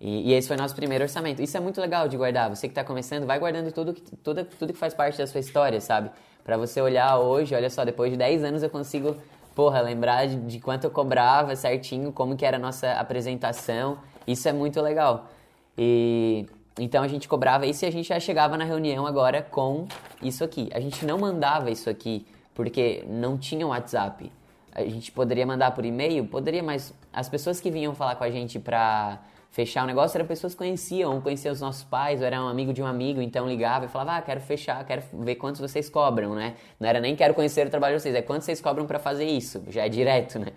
[0.00, 1.42] E, e, esse foi nosso primeiro orçamento.
[1.42, 2.48] Isso é muito legal de guardar.
[2.48, 5.40] Você que está começando, vai guardando tudo que, tudo, tudo que faz parte da sua
[5.40, 6.10] história, sabe?
[6.42, 9.14] Para você olhar hoje, olha só, depois de 10 anos eu consigo,
[9.54, 13.98] porra, lembrar de, quanto eu cobrava certinho, como que era a nossa apresentação.
[14.26, 15.28] Isso é muito legal.
[15.76, 16.46] E
[16.78, 19.86] então a gente cobrava isso e a gente já chegava na reunião agora com
[20.22, 20.68] isso aqui.
[20.72, 24.30] A gente não mandava isso aqui porque não tinha WhatsApp.
[24.72, 26.24] A gente poderia mandar por e-mail?
[26.26, 30.26] Poderia, mas as pessoas que vinham falar com a gente pra fechar o negócio eram
[30.26, 33.48] pessoas que conheciam, conheciam os nossos pais, ou era um amigo de um amigo, então
[33.48, 36.54] ligava e falava, ah, quero fechar, quero ver quantos vocês cobram, né?
[36.78, 39.24] Não era nem quero conhecer o trabalho de vocês, é quanto vocês cobram para fazer
[39.24, 40.48] isso, já é direto, né?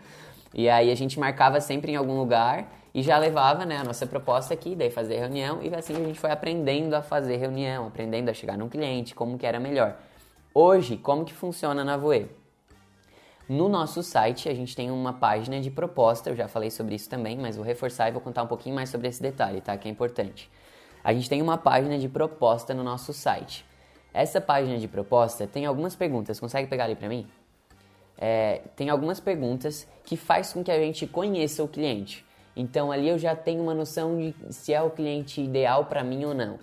[0.53, 4.05] E aí a gente marcava sempre em algum lugar e já levava né, a nossa
[4.05, 8.29] proposta aqui, daí fazer reunião, e assim a gente foi aprendendo a fazer reunião, aprendendo
[8.29, 9.97] a chegar num cliente, como que era melhor.
[10.53, 12.29] Hoje, como que funciona na Voe?
[13.53, 17.07] No nosso site, a gente tem uma página de proposta, eu já falei sobre isso
[17.07, 19.77] também, mas vou reforçar e vou contar um pouquinho mais sobre esse detalhe, tá?
[19.77, 20.49] Que é importante.
[21.03, 23.63] A gente tem uma página de proposta no nosso site.
[24.11, 27.27] Essa página de proposta tem algumas perguntas, consegue pegar ali para mim?
[28.17, 32.25] É, tem algumas perguntas que faz com que a gente conheça o cliente.
[32.55, 36.25] Então ali eu já tenho uma noção de se é o cliente ideal para mim
[36.25, 36.57] ou não.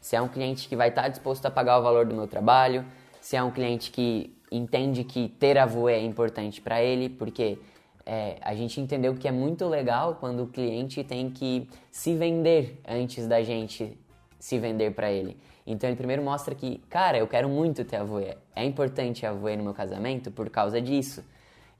[0.00, 2.82] Se é um cliente que vai estar disposto a pagar o valor do meu trabalho,
[3.24, 7.58] se é um cliente que entende que ter avô é importante para ele, porque
[8.04, 12.78] é, a gente entendeu que é muito legal quando o cliente tem que se vender
[12.86, 13.98] antes da gente
[14.38, 15.38] se vender para ele.
[15.66, 19.64] Então ele primeiro mostra que, cara, eu quero muito ter avô, é importante avô no
[19.64, 21.24] meu casamento por causa disso.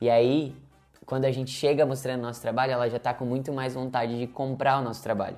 [0.00, 0.56] E aí
[1.04, 4.26] quando a gente chega mostrando nosso trabalho, ela já está com muito mais vontade de
[4.26, 5.36] comprar o nosso trabalho.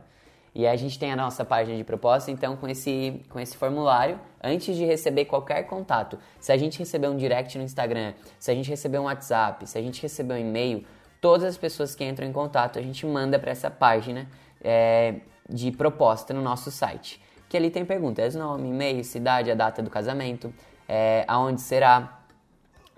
[0.58, 4.18] E a gente tem a nossa página de proposta, então com esse, com esse formulário,
[4.42, 8.54] antes de receber qualquer contato, se a gente receber um direct no Instagram, se a
[8.54, 10.82] gente receber um WhatsApp, se a gente receber um e-mail,
[11.20, 14.26] todas as pessoas que entram em contato a gente manda para essa página
[14.64, 15.16] é,
[15.46, 17.20] de proposta no nosso site.
[17.50, 20.54] Que ali tem perguntas: nome, e-mail, cidade, a data do casamento,
[20.88, 22.22] é, aonde será,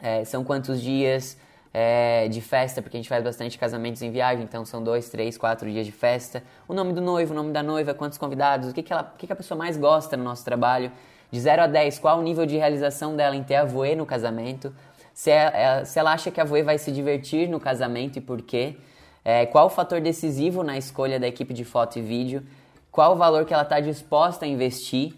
[0.00, 1.36] é, são quantos dias,
[1.80, 5.38] é, de festa, porque a gente faz bastante casamentos em viagem, então são dois, três,
[5.38, 6.42] quatro dias de festa.
[6.66, 9.16] O nome do noivo, o nome da noiva, quantos convidados, o que, que, ela, o
[9.16, 10.90] que, que a pessoa mais gosta no nosso trabalho.
[11.30, 14.04] De 0 a 10, qual o nível de realização dela em ter a voe no
[14.04, 14.74] casamento.
[15.14, 18.20] Se, é, é, se ela acha que a voe vai se divertir no casamento e
[18.20, 18.76] por quê.
[19.24, 22.42] É, qual o fator decisivo na escolha da equipe de foto e vídeo.
[22.90, 25.14] Qual o valor que ela está disposta a investir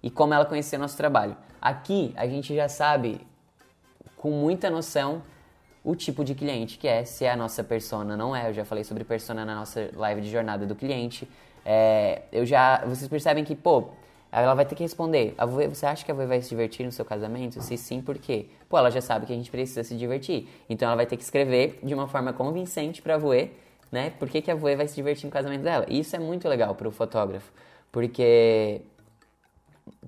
[0.00, 1.36] e como ela conhecer nosso trabalho.
[1.60, 3.20] Aqui a gente já sabe
[4.16, 5.20] com muita noção
[5.86, 8.48] o tipo de cliente que é, se é a nossa persona, não é.
[8.48, 11.28] Eu já falei sobre persona na nossa live de jornada do cliente.
[11.64, 13.90] É, eu já, vocês percebem que, pô,
[14.32, 15.32] ela vai ter que responder.
[15.38, 17.62] A você acha que a Voe vai se divertir no seu casamento?
[17.62, 18.46] Se sim, por quê?
[18.68, 20.48] Pô, ela já sabe que a gente precisa se divertir.
[20.68, 23.52] Então ela vai ter que escrever de uma forma convincente pra Voe,
[23.92, 24.10] né?
[24.18, 25.86] Por que, que a Voe vai se divertir no casamento dela?
[25.88, 27.52] E isso é muito legal pro fotógrafo.
[27.92, 28.82] Porque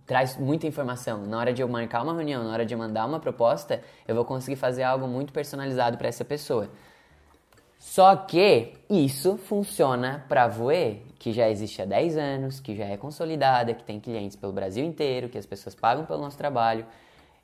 [0.09, 1.27] traz muita informação.
[1.27, 4.25] Na hora de eu marcar uma reunião, na hora de mandar uma proposta, eu vou
[4.25, 6.71] conseguir fazer algo muito personalizado para essa pessoa.
[7.79, 12.87] Só que isso funciona para a Voe, que já existe há 10 anos, que já
[12.87, 16.87] é consolidada, que tem clientes pelo Brasil inteiro, que as pessoas pagam pelo nosso trabalho.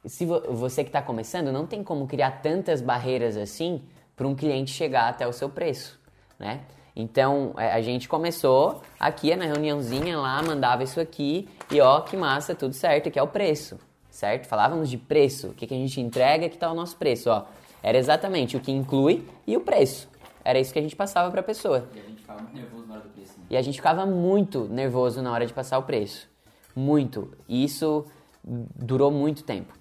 [0.07, 3.83] Se você que está começando, não tem como criar tantas barreiras assim
[4.17, 6.01] para um cliente chegar até o seu preço.
[6.39, 6.63] né?
[6.97, 12.17] Então é, a gente começou aqui na reuniãozinha lá, mandava isso aqui e ó, que
[12.17, 13.79] massa, tudo certo, que é o preço,
[14.09, 14.47] certo?
[14.47, 17.45] Falávamos de preço, o que, que a gente entrega, que tá o nosso preço, ó.
[17.83, 20.09] Era exatamente o que inclui e o preço.
[20.45, 21.89] Era isso que a gente passava para a pessoa.
[21.95, 23.39] E a gente ficava muito nervoso na hora do preço.
[23.39, 23.45] Né?
[23.51, 26.29] E a gente ficava muito nervoso na hora de passar o preço.
[26.77, 27.33] Muito.
[27.49, 28.05] E isso
[28.45, 29.73] durou muito tempo.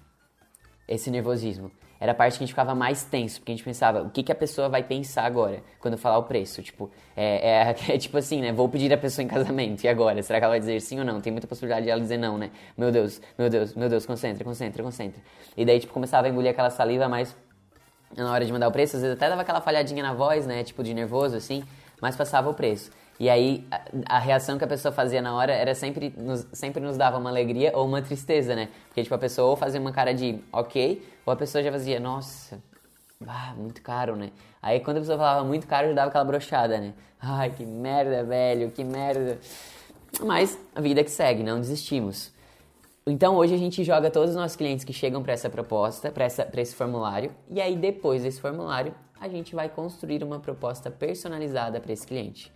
[0.88, 1.70] Esse nervosismo.
[2.04, 4.22] Era a parte que a gente ficava mais tenso, porque a gente pensava, o que,
[4.22, 6.62] que a pessoa vai pensar agora quando eu falar o preço?
[6.62, 8.52] Tipo, é, é, é, tipo assim, né?
[8.52, 10.22] Vou pedir a pessoa em casamento, e agora?
[10.22, 11.18] Será que ela vai dizer sim ou não?
[11.22, 12.50] Tem muita possibilidade de ela dizer não, né?
[12.76, 15.18] Meu Deus, meu Deus, meu Deus, concentra, concentra, concentra.
[15.56, 17.34] E daí, tipo, começava a engolir aquela saliva, mas
[18.14, 20.62] na hora de mandar o preço, às vezes até dava aquela falhadinha na voz, né?
[20.62, 21.64] Tipo, de nervoso, assim,
[22.02, 22.90] mas passava o preço.
[23.18, 26.82] E aí, a, a, reação que a pessoa fazia na hora era sempre nos, sempre
[26.82, 28.68] nos dava uma alegria ou uma tristeza, né?
[28.88, 31.98] Porque, tipo, a pessoa ou fazia uma cara de ok, ou a pessoa já fazia,
[31.98, 32.62] nossa,
[33.26, 34.30] ah, muito caro, né?
[34.60, 36.94] Aí, quando a pessoa falava muito caro, já dava aquela brochada, né?
[37.20, 39.38] Ai, que merda, velho, que merda.
[40.20, 42.32] Mas a vida que segue, não desistimos.
[43.06, 46.26] Então, hoje a gente joga todos os nossos clientes que chegam para essa proposta, para
[46.62, 51.92] esse formulário, e aí, depois desse formulário, a gente vai construir uma proposta personalizada para
[51.92, 52.52] esse cliente.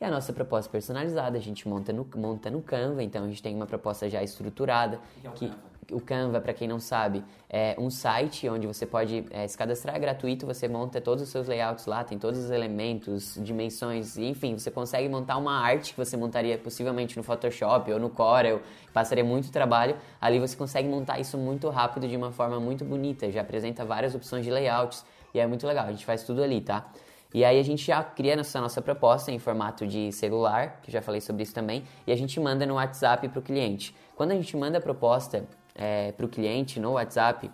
[0.00, 3.42] E a nossa proposta personalizada a gente monta no, monta no Canva, então a gente
[3.42, 4.98] tem uma proposta já estruturada.
[5.20, 5.71] que, é que Canva?
[5.90, 9.96] O Canva, para quem não sabe, é um site onde você pode é, se cadastrar
[9.96, 14.56] é gratuito, você monta todos os seus layouts lá, tem todos os elementos, dimensões, enfim,
[14.56, 18.60] você consegue montar uma arte que você montaria possivelmente no Photoshop ou no Corel,
[18.92, 19.96] passaria muito trabalho.
[20.20, 24.14] Ali você consegue montar isso muito rápido de uma forma muito bonita, já apresenta várias
[24.14, 26.86] opções de layouts e é muito legal, a gente faz tudo ali, tá?
[27.34, 31.00] E aí a gente já cria essa nossa proposta em formato de celular, que já
[31.00, 33.96] falei sobre isso também, e a gente manda no WhatsApp para o cliente.
[34.14, 37.50] Quando a gente manda a proposta é, para o cliente no WhatsApp,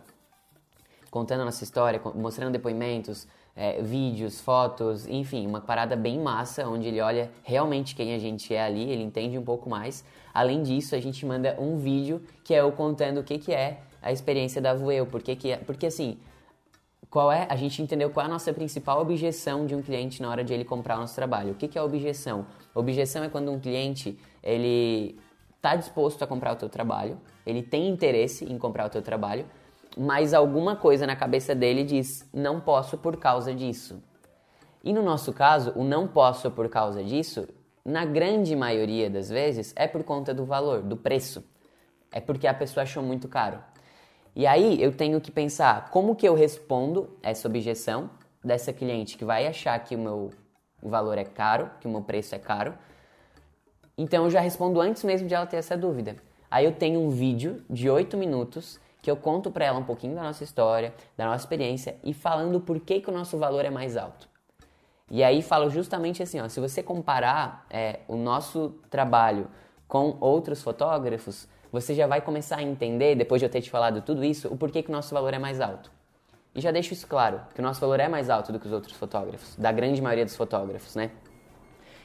[1.10, 3.26] contando a nossa história, mostrando depoimentos,
[3.56, 8.54] é, vídeos, fotos, enfim, uma parada bem massa, onde ele olha realmente quem a gente
[8.54, 10.04] é ali, ele entende um pouco mais.
[10.32, 13.80] Além disso, a gente manda um vídeo que é eu contando o que, que é
[14.00, 16.18] a experiência da Voeu, porque, que é, porque assim,
[17.10, 20.30] qual é, a gente entendeu qual é a nossa principal objeção de um cliente na
[20.30, 21.52] hora de ele comprar o nosso trabalho.
[21.52, 22.46] O que, que é objeção?
[22.74, 25.18] Objeção é quando um cliente ele
[25.58, 29.44] está disposto a comprar o teu trabalho, ele tem interesse em comprar o teu trabalho,
[29.96, 34.02] mas alguma coisa na cabeça dele diz não posso por causa disso.
[34.82, 37.48] E no nosso caso, o não posso por causa disso,
[37.84, 41.44] na grande maioria das vezes, é por conta do valor, do preço.
[42.12, 43.58] É porque a pessoa achou muito caro.
[44.36, 48.08] E aí eu tenho que pensar como que eu respondo essa objeção
[48.44, 50.30] dessa cliente que vai achar que o meu
[50.80, 52.74] valor é caro, que o meu preço é caro.
[53.98, 56.16] Então eu já respondo antes mesmo de ela ter essa dúvida.
[56.48, 60.14] Aí eu tenho um vídeo de 8 minutos que eu conto para ela um pouquinho
[60.14, 63.70] da nossa história, da nossa experiência e falando por que, que o nosso valor é
[63.70, 64.28] mais alto.
[65.10, 69.48] E aí falo justamente assim, ó, se você comparar é, o nosso trabalho
[69.88, 74.02] com outros fotógrafos, você já vai começar a entender, depois de eu ter te falado
[74.02, 75.90] tudo isso, o porquê que o nosso valor é mais alto.
[76.54, 78.72] E já deixo isso claro, que o nosso valor é mais alto do que os
[78.72, 81.10] outros fotógrafos, da grande maioria dos fotógrafos, né?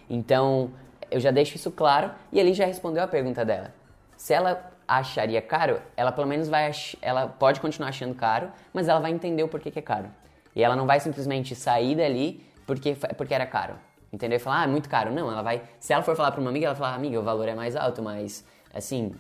[0.10, 0.72] Então,
[1.14, 3.74] eu já deixo isso claro e ele já respondeu a pergunta dela.
[4.18, 6.72] Se ela acharia caro, ela pelo menos vai
[7.02, 10.08] ela pode continuar achando caro, mas ela vai entender o porquê que é caro.
[10.56, 13.76] E ela não vai simplesmente sair dali porque porque era caro.
[14.12, 14.38] Entendeu?
[14.38, 15.12] E falar, ah, é muito caro.
[15.12, 15.64] Não, ela vai.
[15.80, 17.76] Se ela for falar para uma amiga, ela vai falar, amiga, o valor é mais
[17.76, 19.12] alto, mas assim,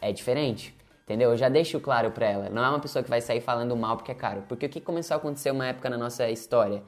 [0.00, 0.76] é diferente.
[1.04, 1.30] Entendeu?
[1.30, 2.48] Eu já deixo claro pra ela.
[2.50, 4.42] Não é uma pessoa que vai sair falando mal porque é caro.
[4.48, 6.82] Porque o que começou a acontecer uma época na nossa história?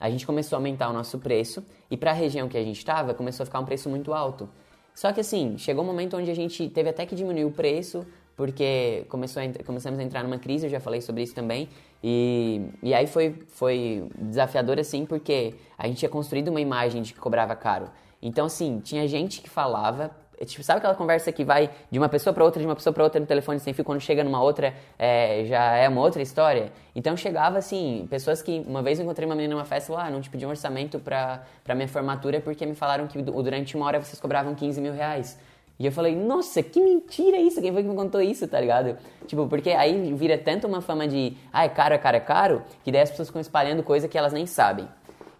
[0.00, 2.78] A gente começou a aumentar o nosso preço e para a região que a gente
[2.78, 4.48] estava começou a ficar um preço muito alto.
[4.94, 8.06] Só que assim, chegou um momento onde a gente teve até que diminuir o preço
[8.36, 11.68] porque começou a, começamos a entrar numa crise, eu já falei sobre isso também.
[12.02, 17.12] E, e aí foi, foi desafiador assim porque a gente tinha construído uma imagem de
[17.12, 17.90] que cobrava caro.
[18.22, 22.08] Então assim, tinha gente que falava é, tipo, sabe aquela conversa que vai de uma
[22.08, 24.40] pessoa para outra, de uma pessoa para outra no telefone sem fio, quando chega numa
[24.40, 26.72] outra é, já é uma outra história?
[26.94, 28.64] Então chegava assim, pessoas que.
[28.66, 30.98] Uma vez eu encontrei uma menina numa festa lá, ah, não te pedi um orçamento
[31.00, 35.38] para minha formatura porque me falaram que durante uma hora vocês cobravam 15 mil reais.
[35.78, 38.96] E eu falei, nossa, que mentira isso, quem foi que me contou isso, tá ligado?
[39.28, 42.62] Tipo, porque aí vira tanto uma fama de, ah, é caro, é caro, é caro,
[42.82, 44.88] que daí as pessoas ficam espalhando coisa que elas nem sabem.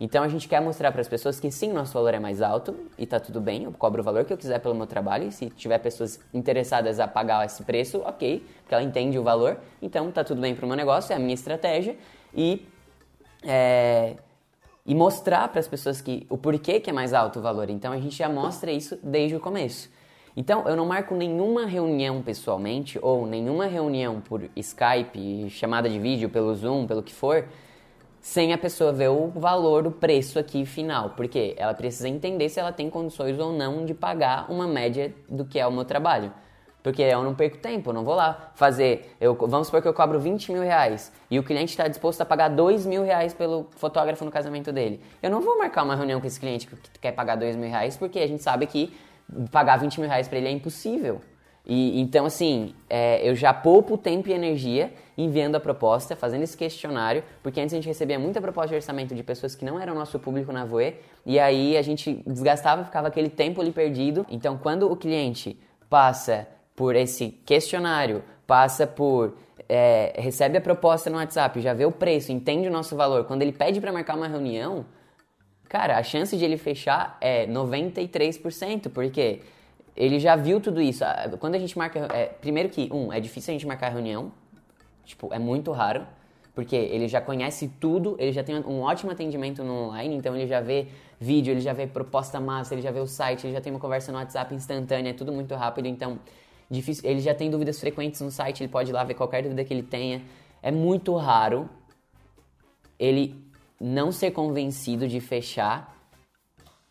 [0.01, 2.75] Então a gente quer mostrar para as pessoas que sim, nosso valor é mais alto
[2.97, 5.33] e tá tudo bem, eu cobro o valor que eu quiser pelo meu trabalho e
[5.33, 10.11] se tiver pessoas interessadas a pagar esse preço, ok, porque ela entende o valor, então
[10.13, 11.97] tá tudo bem para o meu negócio, é a minha estratégia
[12.33, 12.65] e
[13.43, 14.17] é,
[14.89, 17.69] e mostrar para as pessoas que o porquê que é mais alto o valor.
[17.69, 19.91] Então a gente já mostra isso desde o começo.
[20.35, 26.31] Então eu não marco nenhuma reunião pessoalmente ou nenhuma reunião por Skype, chamada de vídeo,
[26.31, 27.45] pelo Zoom, pelo que for,
[28.29, 32.61] sem a pessoa ver o valor, o preço aqui final, porque ela precisa entender se
[32.61, 36.31] ela tem condições ou não de pagar uma média do que é o meu trabalho.
[36.83, 39.17] Porque eu não perco tempo, eu não vou lá fazer.
[39.19, 42.27] Eu, vamos supor que eu cobro 20 mil reais e o cliente está disposto a
[42.27, 45.01] pagar 2 mil reais pelo fotógrafo no casamento dele.
[45.23, 47.97] Eu não vou marcar uma reunião com esse cliente que quer pagar 2 mil reais
[47.97, 48.95] porque a gente sabe que
[49.51, 51.23] pagar 20 mil reais para ele é impossível.
[51.69, 56.57] E, então, assim, é, eu já poupo tempo e energia enviando a proposta, fazendo esse
[56.57, 59.95] questionário, porque antes a gente recebia muita proposta de orçamento de pessoas que não eram
[59.95, 60.95] nosso público na Voe,
[61.27, 64.25] e aí a gente desgastava, ficava aquele tempo ali perdido.
[64.31, 65.59] Então, quando o cliente
[65.91, 69.37] passa por esse questionário, passa por.
[69.69, 73.43] É, recebe a proposta no WhatsApp, já vê o preço, entende o nosso valor, quando
[73.43, 74.87] ele pede para marcar uma reunião,
[75.69, 79.43] cara, a chance de ele fechar é 93%, porque
[79.99, 81.03] ele já viu tudo isso.
[81.41, 82.09] Quando a gente marca.
[82.15, 84.33] É, primeiro que, um, é difícil a gente marcar reunião.
[85.05, 86.07] Tipo, é muito raro.
[86.55, 90.47] Porque ele já conhece tudo, ele já tem um ótimo atendimento no online, então ele
[90.49, 90.89] já vê
[91.21, 93.79] vídeo, ele já vê proposta massa, ele já vê o site, ele já tem uma
[93.79, 96.19] conversa no WhatsApp instantânea, é tudo muito rápido, então
[96.69, 99.65] difícil, ele já tem dúvidas frequentes no site, ele pode ir lá ver qualquer dúvida
[99.65, 100.21] que ele tenha.
[100.61, 101.71] É muito raro
[102.99, 103.37] ele
[103.81, 105.97] não ser convencido de fechar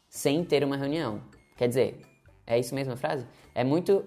[0.08, 1.20] sem ter uma reunião.
[1.58, 2.07] Quer dizer,
[2.48, 3.28] é isso mesmo a frase?
[3.54, 4.04] É muito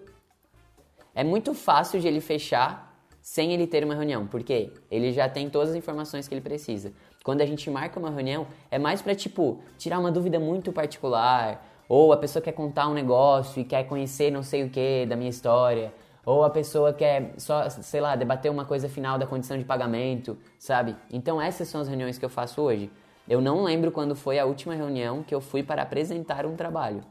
[1.14, 5.50] é muito fácil de ele fechar sem ele ter uma reunião, porque ele já tem
[5.50, 6.92] todas as informações que ele precisa.
[7.22, 11.66] Quando a gente marca uma reunião, é mais para tipo tirar uma dúvida muito particular,
[11.88, 15.16] ou a pessoa quer contar um negócio e quer conhecer não sei o que da
[15.16, 15.92] minha história,
[16.24, 20.38] ou a pessoa quer só, sei lá, debater uma coisa final da condição de pagamento,
[20.58, 20.96] sabe?
[21.12, 22.90] Então essas são as reuniões que eu faço hoje.
[23.28, 27.02] Eu não lembro quando foi a última reunião que eu fui para apresentar um trabalho.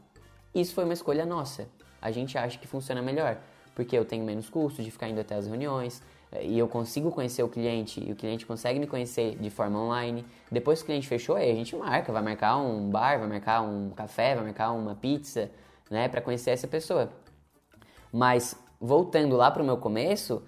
[0.54, 1.68] Isso foi uma escolha nossa.
[2.02, 3.38] A gente acha que funciona melhor,
[3.74, 7.10] porque eu tenho menos custo de ficar indo até as reuniões, eh, e eu consigo
[7.10, 10.24] conhecer o cliente, e o cliente consegue me conhecer de forma online.
[10.50, 13.62] Depois que o cliente fechou, aí a gente marca, vai marcar um bar, vai marcar
[13.62, 15.50] um café, vai marcar uma pizza,
[15.90, 17.10] né, para conhecer essa pessoa.
[18.12, 20.42] Mas voltando lá para o meu começo,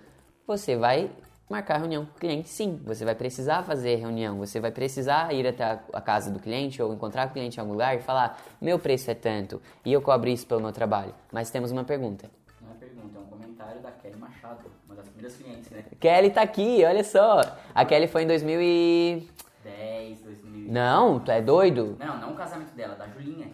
[0.46, 1.10] você vai
[1.52, 2.80] marcar reunião com o cliente, sim.
[2.84, 6.92] Você vai precisar fazer reunião, você vai precisar ir até a casa do cliente ou
[6.94, 10.30] encontrar o cliente em algum lugar e falar: meu preço é tanto e eu cobro
[10.30, 11.14] isso pelo meu trabalho.
[11.30, 12.30] Mas temos uma pergunta.
[12.60, 15.84] Não é pergunta, é um comentário da Kelly Machado, uma das primeiras clientes, né?
[16.00, 17.42] Kelly tá aqui, olha só.
[17.74, 20.72] A Kelly foi em 2010, 2000.
[20.72, 21.96] Não, tu é doido?
[22.00, 23.48] Não, não o casamento dela, da Julinha.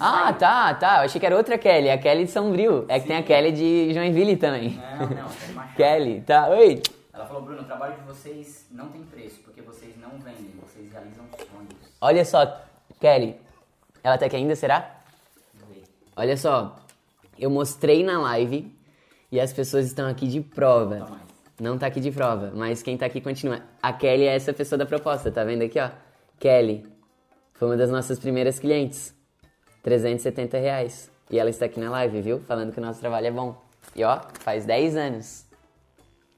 [0.00, 0.96] Ah, tá, tá.
[0.96, 2.86] Eu achei que era outra Kelly, a Kelly de São Bril.
[2.88, 3.08] É que Sim.
[3.08, 4.80] tem a Kelly de Joinville também.
[4.98, 5.76] Não, não, Kelly Machado.
[5.76, 6.48] Kelly, tá.
[6.48, 6.80] Oi.
[7.14, 10.90] Ela falou, Bruno, o trabalho de vocês não tem preço, porque vocês não vendem, vocês
[10.90, 11.72] realizam sonhos.
[12.00, 12.60] Olha só,
[12.98, 13.40] Kelly.
[14.02, 15.00] Ela tá aqui ainda, será?
[16.16, 16.76] Olha só.
[17.38, 18.76] Eu mostrei na live
[19.30, 20.98] e as pessoas estão aqui de prova.
[21.60, 23.62] Não, não tá aqui de prova, mas quem tá aqui continua.
[23.80, 25.90] A Kelly é essa pessoa da proposta, tá vendo aqui, ó?
[26.40, 26.84] Kelly.
[27.52, 29.14] Foi uma das nossas primeiras clientes.
[29.84, 31.10] 370 reais.
[31.30, 32.40] E ela está aqui na live, viu?
[32.40, 33.62] Falando que o nosso trabalho é bom.
[33.94, 35.43] E ó, faz 10 anos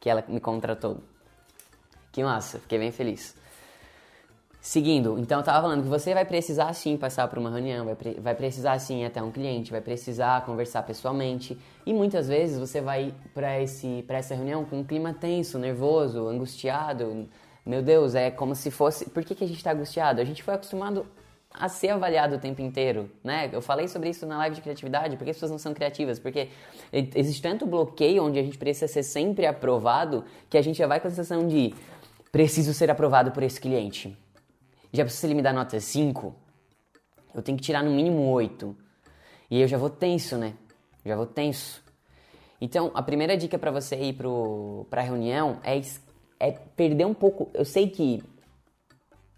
[0.07, 0.99] que ela me contratou.
[2.13, 3.35] Que massa, fiquei bem feliz.
[4.61, 7.97] Seguindo, então eu tava falando que você vai precisar sim passar por uma reunião, vai,
[7.97, 12.81] pre vai precisar sim até um cliente, vai precisar conversar pessoalmente e muitas vezes você
[12.81, 17.27] vai para esse para essa reunião com um clima tenso, nervoso, angustiado.
[17.65, 19.11] Meu Deus, é como se fosse.
[19.11, 20.21] Por que, que a gente está angustiado?
[20.21, 21.05] A gente foi acostumado
[21.59, 23.49] a ser avaliado o tempo inteiro, né?
[23.53, 26.49] Eu falei sobre isso na live de criatividade, porque as pessoas não são criativas, porque
[26.93, 31.01] existe tanto bloqueio onde a gente precisa ser sempre aprovado, que a gente já vai
[31.01, 31.75] com a sensação de
[32.31, 34.17] preciso ser aprovado por esse cliente.
[34.93, 36.35] Já precisa ele me dar nota 5,
[37.35, 38.75] eu tenho que tirar no mínimo 8.
[39.51, 40.55] E eu já vou tenso, né?
[41.05, 41.83] Já vou tenso.
[42.61, 44.17] Então, a primeira dica para você ir
[44.89, 45.81] para a reunião é,
[46.41, 47.51] é perder um pouco.
[47.53, 48.23] Eu sei que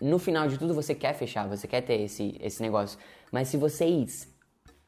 [0.00, 2.98] no final de tudo você quer fechar, você quer ter esse, esse negócio.
[3.32, 4.06] Mas se você ir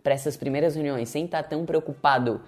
[0.02, 2.40] para essas primeiras reuniões sem estar tá tão preocupado,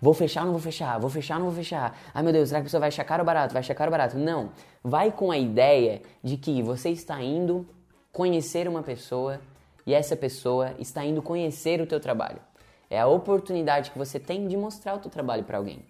[0.00, 2.48] vou fechar ou não vou fechar, vou fechar ou não vou fechar, ai meu Deus,
[2.48, 4.18] será que a pessoa vai achar caro ou barato, vai achar caro ou barato?
[4.18, 4.50] Não.
[4.82, 7.66] Vai com a ideia de que você está indo
[8.12, 9.40] conhecer uma pessoa
[9.86, 12.40] e essa pessoa está indo conhecer o teu trabalho.
[12.88, 15.84] É a oportunidade que você tem de mostrar o teu trabalho para alguém.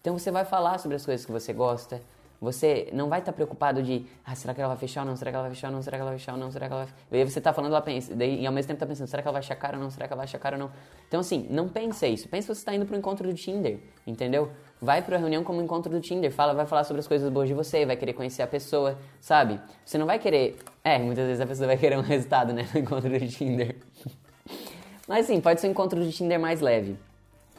[0.00, 2.00] Então você vai falar sobre as coisas que você gosta,
[2.42, 5.14] você não vai estar tá preocupado de, ah, será que ela vai fechar ou não?
[5.14, 5.80] Será que ela vai fechar ou não?
[5.80, 6.50] Será que ela vai fechar ou não?
[6.50, 6.94] Será que ela vai...
[7.12, 9.22] E aí você está falando, ela pensa, daí, e ao mesmo tempo está pensando, será
[9.22, 9.90] que ela vai achar cara ou não?
[9.90, 10.70] Será que ela vai achar cara ou não?
[11.06, 12.28] Então assim, não pense isso.
[12.28, 14.50] Pense que você está indo para o encontro do Tinder, entendeu?
[14.80, 17.46] Vai para a reunião como encontro do Tinder, fala, vai falar sobre as coisas boas
[17.46, 19.60] de você, vai querer conhecer a pessoa, sabe?
[19.84, 20.58] Você não vai querer...
[20.82, 23.76] É, muitas vezes a pessoa vai querer um resultado, né, no encontro do Tinder.
[25.06, 26.96] Mas sim, pode ser um encontro do Tinder mais leve,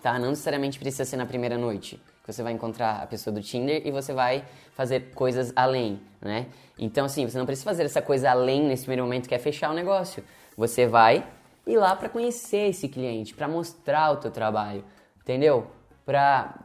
[0.02, 0.20] tá?
[0.20, 2.02] Não necessariamente precisa ser na primeira noite.
[2.32, 6.47] Você vai encontrar a pessoa do Tinder e você vai fazer coisas além, né?
[6.80, 9.71] Então, assim, você não precisa fazer essa coisa além nesse primeiro momento que é fechar
[9.71, 10.24] o negócio.
[10.55, 11.28] Você vai
[11.67, 14.84] ir lá para conhecer esse cliente, para mostrar o teu trabalho,
[15.21, 15.67] entendeu?
[16.05, 16.55] Pra,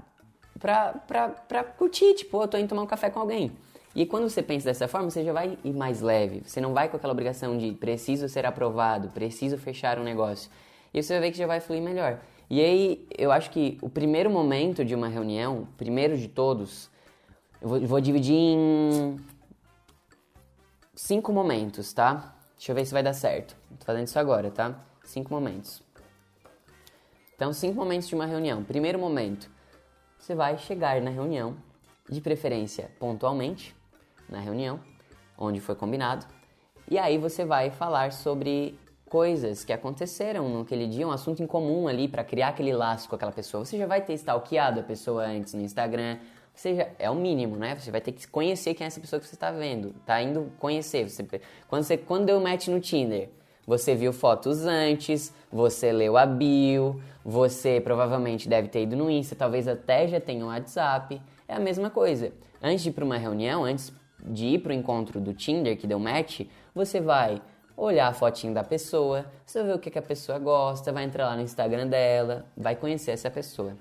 [0.58, 3.52] pra, pra, pra curtir, tipo, eu tô indo tomar um café com alguém.
[3.94, 6.42] E quando você pensa dessa forma, você já vai ir mais leve.
[6.46, 10.50] Você não vai com aquela obrigação de preciso ser aprovado, preciso fechar um negócio.
[10.94, 12.20] E você vai ver que já vai fluir melhor.
[12.50, 16.90] E aí, eu acho que o primeiro momento de uma reunião, primeiro de todos,
[17.60, 19.16] eu vou, vou dividir em
[20.94, 22.34] cinco momentos, tá?
[22.56, 23.54] Deixa eu ver se vai dar certo.
[23.78, 24.74] Tô fazendo isso agora, tá?
[25.04, 25.82] Cinco momentos.
[27.34, 28.64] Então, cinco momentos de uma reunião.
[28.64, 29.50] Primeiro momento,
[30.18, 31.56] você vai chegar na reunião,
[32.08, 33.76] de preferência pontualmente,
[34.28, 34.80] na reunião,
[35.36, 36.26] onde foi combinado,
[36.90, 38.78] e aí você vai falar sobre
[39.08, 43.16] coisas que aconteceram naquele dia, um assunto em comum ali para criar aquele laço com
[43.16, 43.64] aquela pessoa.
[43.64, 46.18] Você já vai ter stalkeado a pessoa antes no Instagram,
[46.58, 47.76] seja, é o mínimo, né?
[47.76, 50.52] Você vai ter que conhecer quem é essa pessoa que você está vendo, tá indo
[50.58, 51.08] conhecer.
[51.08, 51.24] Você,
[51.68, 53.30] quando você quando deu match no Tinder,
[53.66, 59.36] você viu fotos antes, você leu a bio, você provavelmente deve ter ido no Insta,
[59.36, 61.20] talvez até já tenha um WhatsApp.
[61.46, 62.32] É a mesma coisa.
[62.60, 65.86] Antes de ir para uma reunião, antes de ir para o encontro do Tinder que
[65.86, 66.40] deu match,
[66.74, 67.40] você vai
[67.78, 71.04] olhar a fotinho da pessoa, você vai ver o que, que a pessoa gosta, vai
[71.04, 73.76] entrar lá no Instagram dela, vai conhecer essa pessoa.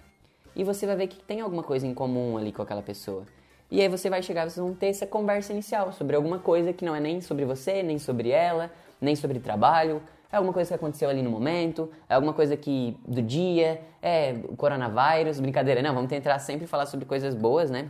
[0.56, 3.26] E você vai ver que tem alguma coisa em comum ali com aquela pessoa.
[3.70, 6.86] E aí você vai chegar, vocês vão ter essa conversa inicial sobre alguma coisa que
[6.86, 8.72] não é nem sobre você, nem sobre ela,
[9.02, 12.98] nem sobre trabalho, é alguma coisa que aconteceu ali no momento, é alguma coisa que
[13.08, 17.90] do dia, é coronavírus, brincadeira, não, vamos tentar sempre falar sobre coisas boas, né?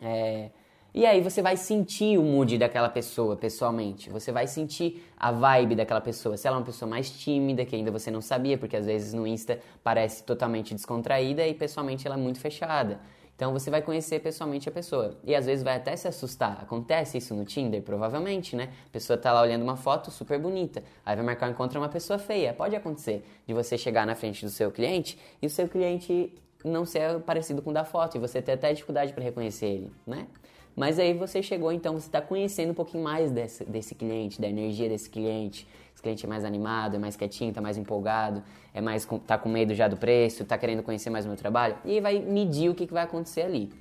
[0.00, 0.50] É,
[0.98, 4.10] e aí você vai sentir o mood daquela pessoa pessoalmente.
[4.10, 6.36] Você vai sentir a vibe daquela pessoa.
[6.36, 9.14] Se ela é uma pessoa mais tímida, que ainda você não sabia, porque às vezes
[9.14, 12.98] no Insta parece totalmente descontraída e pessoalmente ela é muito fechada.
[13.36, 15.16] Então você vai conhecer pessoalmente a pessoa.
[15.22, 16.58] E às vezes vai até se assustar.
[16.60, 18.68] Acontece isso no Tinder, provavelmente, né?
[18.88, 20.82] A pessoa tá lá olhando uma foto super bonita.
[21.06, 22.52] Aí vai marcar um encontro uma pessoa feia.
[22.52, 26.84] Pode acontecer de você chegar na frente do seu cliente e o seu cliente não
[26.84, 30.26] ser parecido com o da foto e você ter até dificuldade para reconhecer ele, né?
[30.78, 34.46] Mas aí você chegou, então você está conhecendo um pouquinho mais desse, desse cliente, da
[34.46, 35.66] energia desse cliente.
[35.92, 39.48] Esse cliente é mais animado, é mais quietinho, está mais empolgado, é mais tá com
[39.48, 41.76] medo já do preço, está querendo conhecer mais o meu trabalho.
[41.84, 43.72] E vai medir o que, que vai acontecer ali.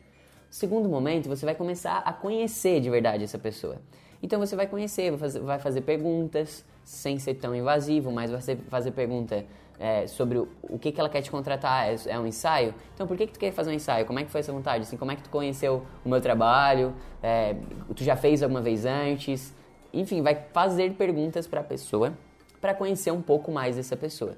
[0.49, 3.79] Segundo momento, você vai começar a conhecer de verdade essa pessoa.
[4.23, 8.57] Então você vai conhecer, vai fazer, vai fazer perguntas sem ser tão invasivo, mas vai
[8.69, 9.45] fazer pergunta
[9.79, 12.73] é, sobre o, o, que, que ela quer te contratar, é, é, um ensaio?
[12.93, 14.05] Então por que, que tu quer fazer um ensaio?
[14.05, 14.83] Como é que foi essa vontade?
[14.83, 16.93] Assim, como é que tu conheceu o meu trabalho?
[17.21, 17.55] É,
[17.95, 19.53] tu já fez alguma vez antes?
[19.93, 22.13] Enfim, vai fazer perguntas para a pessoa
[22.59, 24.35] para conhecer um pouco mais dessa pessoa.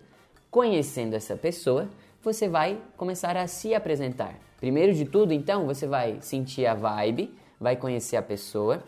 [0.52, 1.90] Conhecendo essa pessoa,
[2.22, 4.36] você vai começar a se apresentar.
[4.60, 8.84] Primeiro de tudo, então, você vai sentir a vibe, vai conhecer a pessoa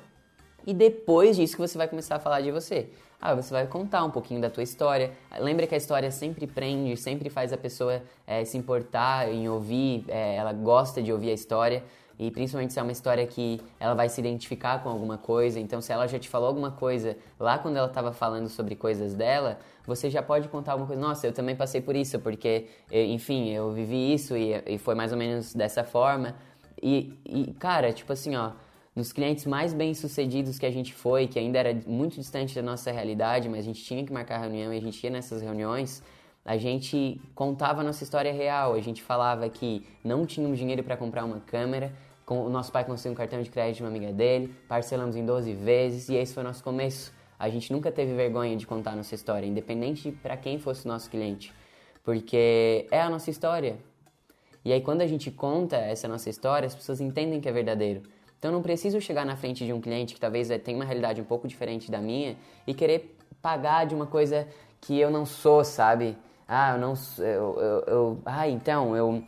[0.65, 2.89] e depois disso que você vai começar a falar de você.
[3.23, 5.11] Ah, você vai contar um pouquinho da tua história.
[5.39, 10.05] Lembra que a história sempre prende, sempre faz a pessoa é, se importar em ouvir,
[10.07, 11.83] é, ela gosta de ouvir a história.
[12.17, 15.59] E principalmente se é uma história que ela vai se identificar com alguma coisa.
[15.59, 19.13] Então, se ela já te falou alguma coisa lá quando ela estava falando sobre coisas
[19.13, 21.01] dela, você já pode contar alguma coisa.
[21.01, 25.11] Nossa, eu também passei por isso, porque, enfim, eu vivi isso e, e foi mais
[25.11, 26.35] ou menos dessa forma.
[26.81, 28.51] E, e, cara, tipo assim, ó,
[28.95, 32.61] nos clientes mais bem sucedidos que a gente foi, que ainda era muito distante da
[32.61, 36.03] nossa realidade, mas a gente tinha que marcar reunião e a gente ia nessas reuniões,
[36.43, 38.73] a gente contava a nossa história real.
[38.73, 41.93] A gente falava que não tínhamos dinheiro para comprar uma câmera,
[42.27, 45.53] o nosso pai conseguiu um cartão de crédito de uma amiga dele, parcelamos em 12
[45.53, 47.13] vezes e esse foi o nosso começo.
[47.37, 50.87] A gente nunca teve vergonha de contar a nossa história, independente para quem fosse o
[50.87, 51.53] nosso cliente,
[52.03, 53.77] porque é a nossa história.
[54.63, 58.03] E aí quando a gente conta essa nossa história, as pessoas entendem que é verdadeiro.
[58.41, 61.21] Então não preciso chegar na frente de um cliente que talvez eh, tenha uma realidade
[61.21, 62.35] um pouco diferente da minha
[62.65, 64.47] e querer pagar de uma coisa
[64.81, 66.17] que eu não sou, sabe?
[66.47, 69.23] Ah, eu não eu, eu, eu ah, então eu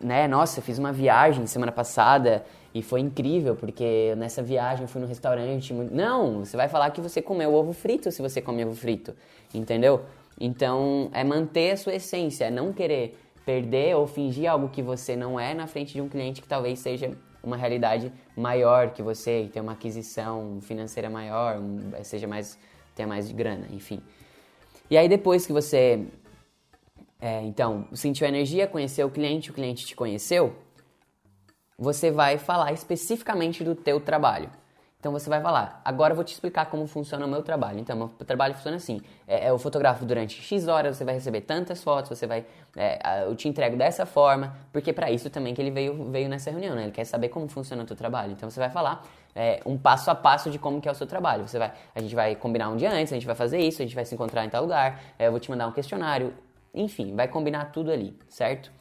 [0.00, 2.44] né, nossa, eu fiz uma viagem semana passada
[2.74, 5.72] e foi incrível, porque nessa viagem eu fui no restaurante.
[5.72, 5.94] Muito...
[5.94, 9.14] Não, você vai falar que você comeu ovo frito se você come ovo frito,
[9.54, 10.00] entendeu?
[10.40, 13.16] Então é manter a sua essência, é não querer
[13.46, 16.80] perder ou fingir algo que você não é na frente de um cliente que talvez
[16.80, 21.58] seja uma realidade maior que você, e ter uma aquisição financeira maior,
[22.02, 22.58] seja mais
[22.94, 24.02] tenha mais de grana, enfim.
[24.90, 26.04] E aí depois que você
[27.20, 30.56] é, então sentiu a energia, conheceu o cliente, o cliente te conheceu,
[31.78, 34.50] você vai falar especificamente do teu trabalho.
[35.00, 37.78] Então você vai falar, agora eu vou te explicar como funciona o meu trabalho.
[37.78, 41.42] Então, meu trabalho funciona assim: é, é, eu fotografo durante X horas, você vai receber
[41.42, 42.44] tantas fotos, você vai.
[42.76, 46.50] É, eu te entrego dessa forma, porque para isso também que ele veio, veio nessa
[46.50, 46.82] reunião, né?
[46.82, 48.32] Ele quer saber como funciona o teu trabalho.
[48.32, 51.06] Então você vai falar é, um passo a passo de como que é o seu
[51.06, 51.46] trabalho.
[51.46, 53.84] Você vai, a gente vai combinar um dia antes, a gente vai fazer isso, a
[53.84, 56.34] gente vai se encontrar em tal lugar, é, eu vou te mandar um questionário,
[56.74, 58.72] enfim, vai combinar tudo ali, certo?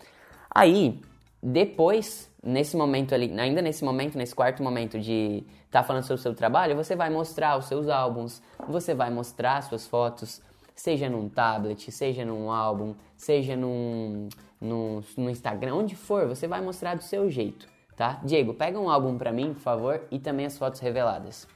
[0.50, 1.00] Aí,
[1.44, 6.20] depois, nesse momento ali, ainda nesse momento, nesse quarto momento de estar tá falando sobre
[6.20, 10.42] o seu trabalho, você vai mostrar os seus álbuns, você vai mostrar suas fotos,
[10.76, 14.30] seja num tablet, seja num álbum, seja num,
[14.62, 18.22] num, no Instagram, onde for, você vai mostrar do seu jeito, tá?
[18.24, 21.48] Diego, pega um álbum pra mim, por favor, e também as fotos reveladas.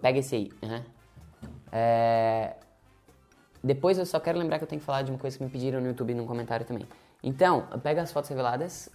[0.00, 0.52] Pega esse aí.
[0.62, 0.82] Uhum.
[1.70, 2.54] É...
[3.62, 5.50] Depois eu só quero lembrar que eu tenho que falar de uma coisa que me
[5.50, 6.86] pediram no YouTube no comentário também.
[7.22, 8.90] Então, pega as fotos reveladas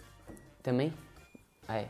[0.62, 0.94] também.
[1.68, 1.88] Aí.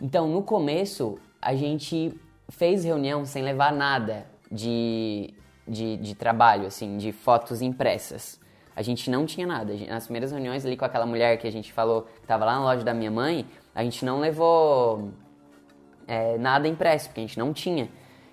[0.00, 2.18] Então, no começo, a gente
[2.48, 5.32] fez reunião sem levar nada de,
[5.66, 8.40] de, de trabalho, assim, de fotos impressas.
[8.76, 9.72] A gente não tinha nada.
[9.88, 12.64] Nas primeiras reuniões ali com aquela mulher que a gente falou que estava lá na
[12.64, 15.12] loja da minha mãe, a gente não levou
[16.08, 17.88] é, nada impresso, porque a gente não tinha.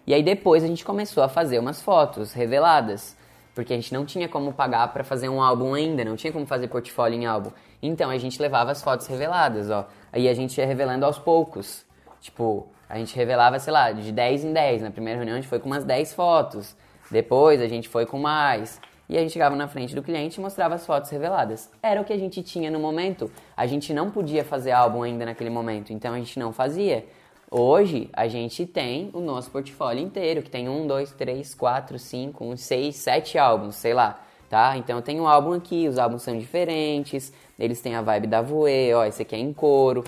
[0.06, 3.16] E aí depois a gente começou a fazer umas fotos reveladas
[3.54, 6.46] porque a gente não tinha como pagar para fazer um álbum ainda, não tinha como
[6.46, 7.52] fazer portfólio em álbum.
[7.82, 9.88] Então a gente levava as fotos reveladas, ó.
[10.12, 11.86] Aí a gente ia revelando aos poucos.
[12.20, 14.82] Tipo, a gente revelava, sei lá, de 10 em 10.
[14.84, 16.76] Na primeira reunião a gente foi com umas 10 fotos.
[17.10, 18.80] Depois a gente foi com mais.
[19.10, 21.70] E a gente chegava na frente do cliente e mostrava as fotos reveladas.
[21.84, 23.30] Era o que a gente tinha no momento.
[23.58, 27.06] A gente não podia fazer álbum ainda naquele momento, então a gente não fazia.
[27.54, 32.46] Hoje a gente tem o nosso portfólio inteiro, que tem um, dois, três, quatro, cinco,
[32.46, 34.22] um, seis, sete álbuns, sei lá,
[34.52, 34.76] tá?
[34.76, 38.42] Então eu tenho um álbum aqui, os álbuns são diferentes, eles têm a vibe da
[38.42, 40.04] Voe, ó, esse aqui é em couro,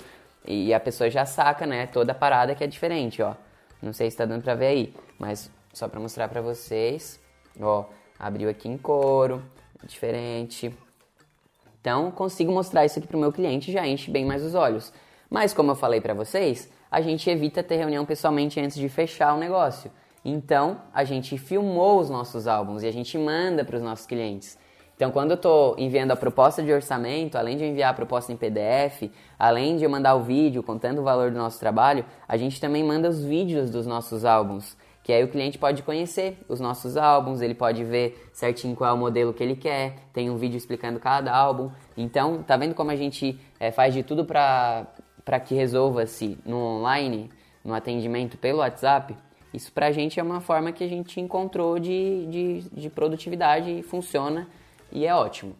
[0.46, 3.34] e a pessoa já saca, né, toda a parada que é diferente, ó.
[3.80, 7.18] Não sei se tá dando pra ver aí, mas só pra mostrar pra vocês,
[7.58, 7.86] ó,
[8.18, 9.42] abriu aqui em couro,
[9.82, 10.70] diferente.
[11.80, 14.92] Então consigo mostrar isso aqui pro meu cliente, já enche bem mais os olhos.
[15.30, 19.32] Mas como eu falei pra vocês, a gente evita ter reunião pessoalmente antes de fechar
[19.34, 19.90] o negócio.
[20.24, 24.58] Então, a gente filmou os nossos álbuns e a gente manda para os nossos clientes.
[24.96, 28.36] Então, quando eu estou enviando a proposta de orçamento, além de enviar a proposta em
[28.36, 32.60] PDF, além de eu mandar o vídeo contando o valor do nosso trabalho, a gente
[32.60, 36.96] também manda os vídeos dos nossos álbuns, que aí o cliente pode conhecer os nossos
[36.96, 40.56] álbuns, ele pode ver certinho qual é o modelo que ele quer, tem um vídeo
[40.56, 41.70] explicando cada álbum.
[41.96, 44.86] Então, tá vendo como a gente é, faz de tudo para
[45.24, 47.30] para que resolva-se no online,
[47.64, 49.16] no atendimento pelo WhatsApp,
[49.54, 53.70] isso para a gente é uma forma que a gente encontrou de, de, de produtividade
[53.70, 54.48] e funciona
[54.90, 55.54] e é ótimo.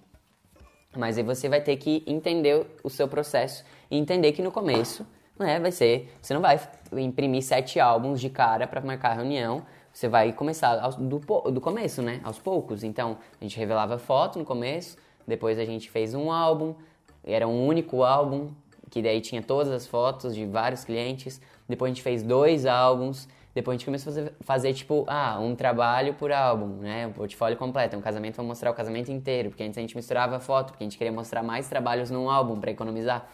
[0.96, 5.06] Mas aí você vai ter que entender o seu processo e entender que no começo,
[5.38, 6.60] né, vai ser, você não vai
[6.92, 11.18] imprimir sete álbuns de cara para marcar a reunião, você vai começar do,
[11.50, 12.82] do começo, né, aos poucos.
[12.82, 16.74] Então, a gente revelava foto no começo, depois a gente fez um álbum,
[17.22, 18.50] era um único álbum,
[18.90, 21.40] que daí tinha todas as fotos de vários clientes.
[21.68, 23.28] Depois a gente fez dois álbuns.
[23.54, 27.06] Depois a gente começou a fazer, fazer tipo, ah, um trabalho por álbum, né?
[27.06, 27.96] Um portfólio completo.
[27.96, 29.50] Um casamento, vamos mostrar o casamento inteiro.
[29.50, 32.58] Porque antes a gente misturava foto, porque a gente queria mostrar mais trabalhos num álbum
[32.58, 33.28] para economizar.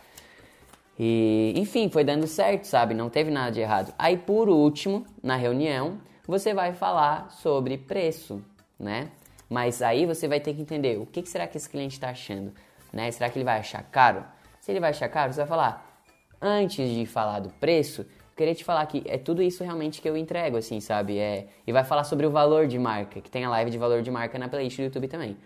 [0.98, 2.92] E, enfim, foi dando certo, sabe?
[2.92, 3.94] Não teve nada de errado.
[3.98, 8.44] Aí, por último, na reunião, você vai falar sobre preço,
[8.78, 9.08] né?
[9.48, 12.10] Mas aí você vai ter que entender o que, que será que esse cliente está
[12.10, 12.52] achando,
[12.92, 13.10] né?
[13.10, 14.22] Será que ele vai achar caro?
[14.60, 16.04] Se ele vai achar caro, você vai falar,
[16.40, 18.06] antes de falar do preço,
[18.40, 21.18] queria te falar que é tudo isso realmente que eu entrego, assim, sabe?
[21.18, 24.00] É, e vai falar sobre o valor de marca, que tem a live de valor
[24.00, 25.36] de marca na playlist do YouTube também.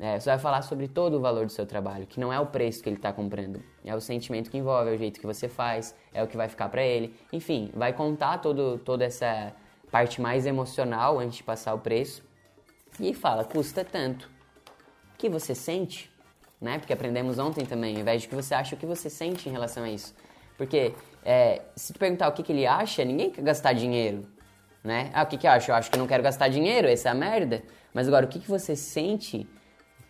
[0.00, 2.46] É, você vai falar sobre todo o valor do seu trabalho, que não é o
[2.46, 5.48] preço que ele está comprando, é o sentimento que envolve, é o jeito que você
[5.48, 7.14] faz, é o que vai ficar para ele.
[7.32, 9.52] Enfim, vai contar todo, toda essa
[9.90, 12.24] parte mais emocional antes de passar o preço.
[12.98, 14.28] E fala, custa tanto.
[15.14, 16.10] O que você sente?
[16.60, 16.78] né?
[16.78, 19.52] Porque aprendemos ontem também, ao invés de que você acha o que você sente em
[19.52, 20.14] relação a isso.
[20.58, 20.92] Porque
[21.24, 24.26] é, se tu perguntar o que, que ele acha, ninguém quer gastar dinheiro,
[24.82, 25.10] né?
[25.12, 25.70] Ah, o que que eu acho?
[25.70, 27.62] Eu acho que não quero gastar dinheiro, essa é a merda.
[27.92, 29.46] Mas agora, o que, que você sente?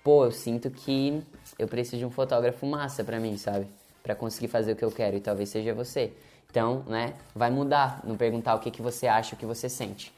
[0.05, 1.23] Pô, eu sinto que
[1.59, 3.67] eu preciso de um fotógrafo massa pra mim, sabe?
[4.03, 6.13] Pra conseguir fazer o que eu quero e talvez seja você.
[6.51, 10.13] Então, né, vai mudar, não perguntar o que, que você acha, o que você sente.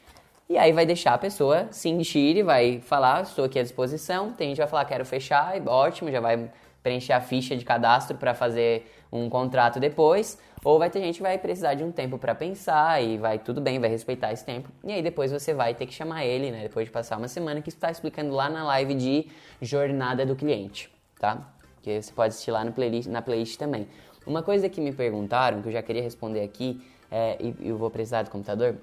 [0.49, 4.33] E aí vai deixar a pessoa se encher vai falar, estou aqui à disposição.
[4.33, 6.49] Tem gente que vai falar, quero fechar, ótimo, já vai
[6.81, 10.39] preencher a ficha de cadastro para fazer um contrato depois.
[10.63, 13.61] Ou vai ter gente que vai precisar de um tempo para pensar e vai tudo
[13.61, 14.69] bem, vai respeitar esse tempo.
[14.83, 16.63] E aí depois você vai ter que chamar ele, né?
[16.63, 19.27] Depois de passar uma semana que está explicando lá na live de
[19.61, 20.89] jornada do cliente,
[21.19, 21.53] tá?
[21.81, 23.87] Que você pode assistir lá no playlist, na playlist também.
[24.25, 27.91] Uma coisa que me perguntaram, que eu já queria responder aqui, é, e eu vou
[27.91, 28.77] precisar do computador,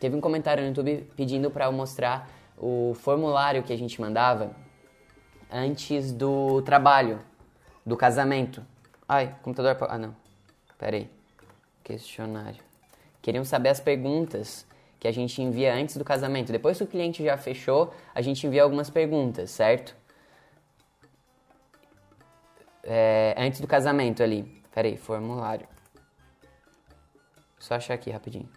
[0.00, 4.56] teve um comentário no YouTube pedindo para eu mostrar o formulário que a gente mandava
[5.52, 7.20] antes do trabalho,
[7.84, 8.64] do casamento.
[9.12, 9.76] Ai, computador.
[9.90, 10.14] Ah, não.
[10.78, 11.10] Pera aí.
[11.82, 12.62] Questionário.
[13.20, 14.64] Queriam saber as perguntas
[15.00, 16.52] que a gente envia antes do casamento.
[16.52, 19.96] Depois que o cliente já fechou, a gente envia algumas perguntas, certo?
[22.84, 24.44] É, antes do casamento ali.
[24.72, 25.66] Pera aí, formulário.
[27.58, 28.48] Só achar aqui rapidinho.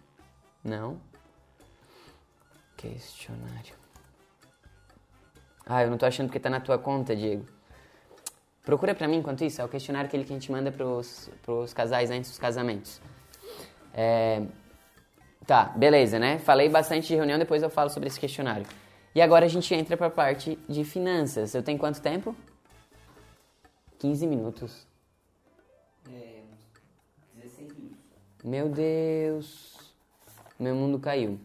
[0.64, 1.02] Não.
[2.78, 3.74] Questionário.
[5.66, 7.48] Ah, eu não tô achando porque tá na tua conta, Diego.
[8.64, 12.10] Procura pra mim enquanto isso, é o questionário que a gente manda pros, pros casais
[12.10, 13.02] antes dos casamentos.
[13.94, 14.42] É...
[15.46, 16.40] Tá, beleza, né?
[16.40, 18.66] Falei bastante de reunião, depois eu falo sobre esse questionário.
[19.14, 21.54] E agora a gente entra pra parte de finanças.
[21.54, 22.34] Eu tenho quanto tempo?
[24.00, 24.88] 15 minutos.
[26.10, 27.98] É, uns 16 minutos.
[28.44, 29.94] Meu Deus.
[30.58, 31.40] Meu mundo caiu.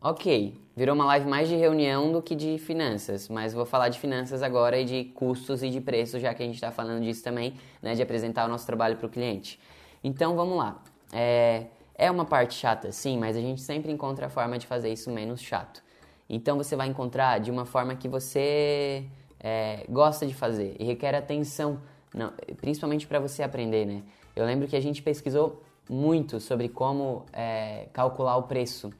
[0.00, 4.00] Ok, virou uma live mais de reunião do que de finanças, mas vou falar de
[4.00, 7.22] finanças agora e de custos e de preços, já que a gente está falando disso
[7.22, 7.52] também,
[7.82, 9.60] né, de apresentar o nosso trabalho para o cliente.
[10.02, 10.82] Então vamos lá.
[11.12, 14.90] É, é uma parte chata, sim, mas a gente sempre encontra a forma de fazer
[14.90, 15.82] isso menos chato.
[16.26, 19.04] Então você vai encontrar de uma forma que você
[19.38, 21.78] é, gosta de fazer e requer atenção,
[22.14, 24.02] não, principalmente para você aprender, né?
[24.34, 28.90] Eu lembro que a gente pesquisou muito sobre como é, calcular o preço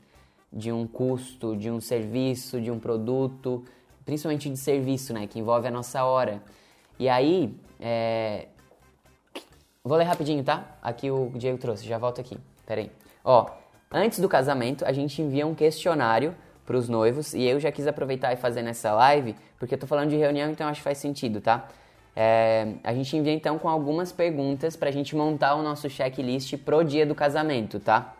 [0.53, 3.65] de um custo, de um serviço, de um produto,
[4.05, 6.43] principalmente de serviço, né, que envolve a nossa hora.
[6.99, 8.49] E aí, é...
[9.85, 10.77] vou ler rapidinho, tá?
[10.83, 12.37] Aqui o Diego trouxe, já volto aqui.
[12.67, 12.91] Pera aí.
[13.25, 13.47] Ó,
[13.91, 16.35] antes do casamento, a gente envia um questionário
[16.67, 19.87] para os noivos e eu já quis aproveitar e fazer nessa live, porque eu tô
[19.87, 21.69] falando de reunião, então acho que faz sentido, tá?
[22.15, 26.57] É, a gente envia então com algumas perguntas para a gente montar o nosso checklist
[26.59, 28.15] pro dia do casamento, tá?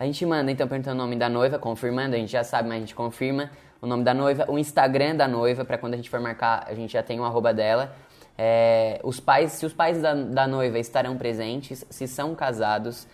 [0.00, 2.78] A gente manda então perguntando o nome da noiva, confirmando, a gente já sabe, mas
[2.78, 3.50] a gente confirma
[3.82, 6.72] o nome da noiva, o Instagram da noiva, para quando a gente for marcar, a
[6.72, 7.94] gente já tem o arroba dela.
[8.38, 13.06] É, os pais, se os pais da, da noiva estarão presentes, se são casados.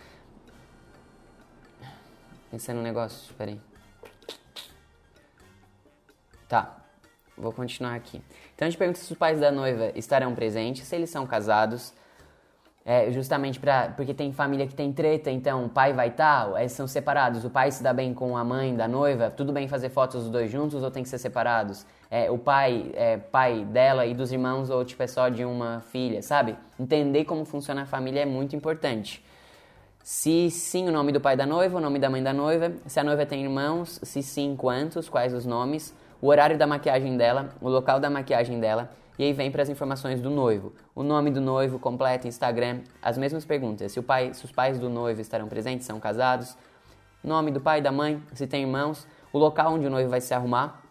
[2.49, 3.59] Pensando no negócio, peraí.
[6.47, 6.77] Tá,
[7.37, 8.21] vou continuar aqui.
[8.55, 11.93] Então a gente pergunta se os pais da noiva estarão presentes, se eles são casados,
[12.89, 16.69] é, justamente pra, porque tem família que tem treta, então o pai vai estar, tá,
[16.69, 17.43] são separados.
[17.43, 20.31] O pai se dá bem com a mãe da noiva, tudo bem fazer fotos dos
[20.31, 21.85] dois juntos ou tem que ser separados?
[22.09, 25.81] É, o pai é pai dela e dos irmãos ou tipo é só de uma
[25.81, 26.55] filha, sabe?
[26.79, 29.21] Entender como funciona a família é muito importante.
[30.01, 32.97] Se sim, o nome do pai da noiva, o nome da mãe da noiva, se
[33.01, 37.49] a noiva tem irmãos, se sim, quantos, quais os nomes, o horário da maquiagem dela,
[37.59, 40.73] o local da maquiagem dela, e aí vem para as informações do noivo.
[40.93, 43.91] O nome do noivo, completo, Instagram, as mesmas perguntas.
[43.91, 46.55] Se, o pai, se os pais do noivo estarão presentes, são casados.
[47.23, 49.07] Nome do pai, da mãe, se tem irmãos.
[49.33, 50.83] O local onde o noivo vai se arrumar.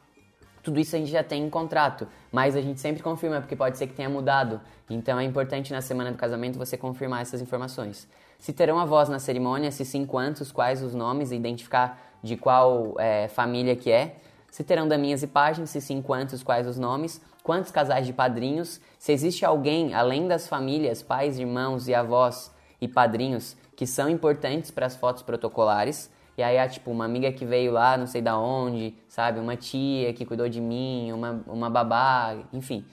[0.61, 3.79] Tudo isso a gente já tem em contrato, mas a gente sempre confirma, porque pode
[3.79, 4.61] ser que tenha mudado.
[4.91, 8.09] Então é importante na semana do casamento você confirmar essas informações.
[8.41, 13.29] Se terão avós na cerimônia, se sim, quantos, quais os nomes, identificar de qual é,
[13.29, 14.17] família que é.
[14.51, 18.81] Se terão daminhas e páginas, se sim, quantos, quais os nomes quantos casais de padrinhos,
[18.99, 24.73] se existe alguém além das famílias, pais, irmãos e avós e padrinhos que são importantes
[24.73, 26.11] para as fotos protocolares.
[26.37, 29.39] E aí há tipo uma amiga que veio lá, não sei da onde, sabe?
[29.39, 32.85] Uma tia que cuidou de mim, uma, uma babá, enfim.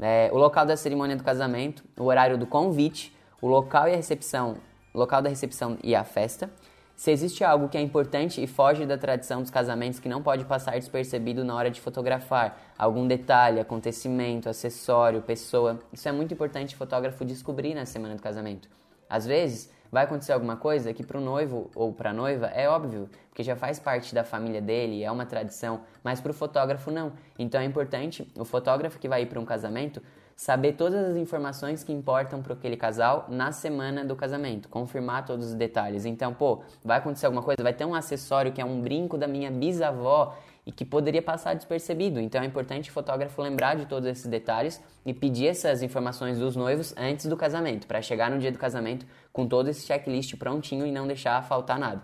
[0.00, 3.96] É, o local da cerimônia do casamento, o horário do convite, o local e a
[3.96, 4.56] recepção,
[4.94, 6.50] local da recepção e a festa,
[6.98, 10.44] se existe algo que é importante e foge da tradição dos casamentos que não pode
[10.44, 16.74] passar despercebido na hora de fotografar, algum detalhe, acontecimento, acessório, pessoa, isso é muito importante
[16.74, 18.68] o fotógrafo descobrir na semana do casamento.
[19.08, 22.68] Às vezes, vai acontecer alguma coisa que para o noivo ou para a noiva é
[22.68, 26.90] óbvio, porque já faz parte da família dele, é uma tradição, mas para o fotógrafo
[26.90, 27.12] não.
[27.38, 30.02] Então é importante o fotógrafo que vai ir para um casamento
[30.38, 35.48] saber todas as informações que importam para aquele casal na semana do casamento, confirmar todos
[35.48, 36.04] os detalhes.
[36.04, 39.26] Então, pô, vai acontecer alguma coisa, vai ter um acessório que é um brinco da
[39.26, 42.20] minha bisavó e que poderia passar despercebido.
[42.20, 46.54] Então é importante o fotógrafo lembrar de todos esses detalhes e pedir essas informações dos
[46.54, 50.86] noivos antes do casamento, para chegar no dia do casamento com todo esse checklist prontinho
[50.86, 52.00] e não deixar faltar nada.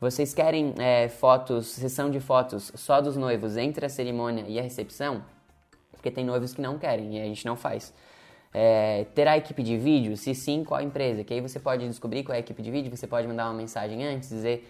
[0.00, 4.62] Vocês querem é, fotos, sessão de fotos só dos noivos entre a cerimônia e a
[4.62, 5.24] recepção?
[5.98, 7.92] Porque tem noivos que não querem e a gente não faz.
[8.54, 10.16] É, terá equipe de vídeo?
[10.16, 11.22] Se sim, qual empresa?
[11.22, 13.54] Que aí você pode descobrir qual é a equipe de vídeo, você pode mandar uma
[13.54, 14.66] mensagem antes, dizer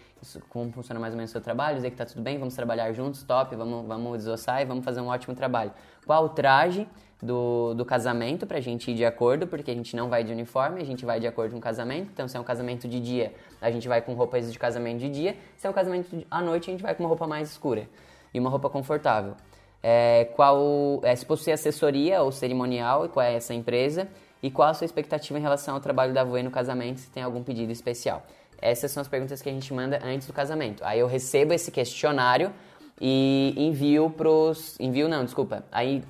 [0.49, 2.93] como funciona mais ou menos o seu trabalho, dizer que tá tudo bem, vamos trabalhar
[2.93, 5.70] juntos, top, vamos, vamos desossar e vamos fazer um ótimo trabalho.
[6.05, 6.89] Qual traje?
[7.22, 10.81] do, do casamento pra gente ir de acordo, porque a gente não vai de uniforme,
[10.81, 12.11] a gente vai de acordo com o casamento.
[12.12, 15.11] Então, se é um casamento de dia, a gente vai com roupas de casamento de
[15.11, 15.37] dia.
[15.57, 17.89] Se é um casamento à noite, a gente vai com uma roupa mais escura
[18.33, 19.35] e uma roupa confortável.
[19.83, 24.09] É, qual, é, se possui assessoria ou cerimonial e qual é essa empresa
[24.43, 27.22] e qual a sua expectativa em relação ao trabalho da Voe no casamento, se tem
[27.22, 28.24] algum pedido especial.
[28.61, 30.85] Essas são as perguntas que a gente manda antes do casamento.
[30.85, 32.53] Aí eu recebo esse questionário
[33.01, 34.76] e envio pros.
[34.81, 35.64] Envio não, desculpa.
[35.70, 36.03] Aí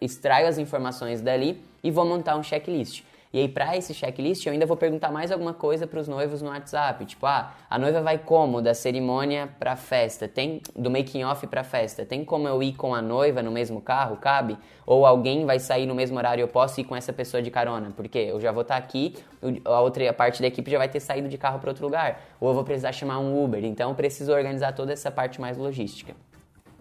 [0.00, 3.02] extraio as informações dali e vou montar um checklist.
[3.34, 6.40] E aí, para esse checklist, eu ainda vou perguntar mais alguma coisa para os noivos
[6.40, 7.04] no WhatsApp.
[7.04, 8.62] Tipo, ah, a noiva vai como?
[8.62, 10.28] Da cerimônia para festa?
[10.28, 12.06] Tem do making off para festa?
[12.06, 14.18] Tem como eu ir com a noiva no mesmo carro?
[14.18, 14.56] Cabe?
[14.86, 16.42] Ou alguém vai sair no mesmo horário?
[16.42, 17.90] Eu posso ir com essa pessoa de carona?
[17.96, 19.16] Porque eu já vou estar tá aqui,
[19.64, 22.22] a outra parte da equipe já vai ter saído de carro para outro lugar.
[22.40, 23.64] Ou eu vou precisar chamar um Uber.
[23.64, 26.14] Então, eu preciso organizar toda essa parte mais logística.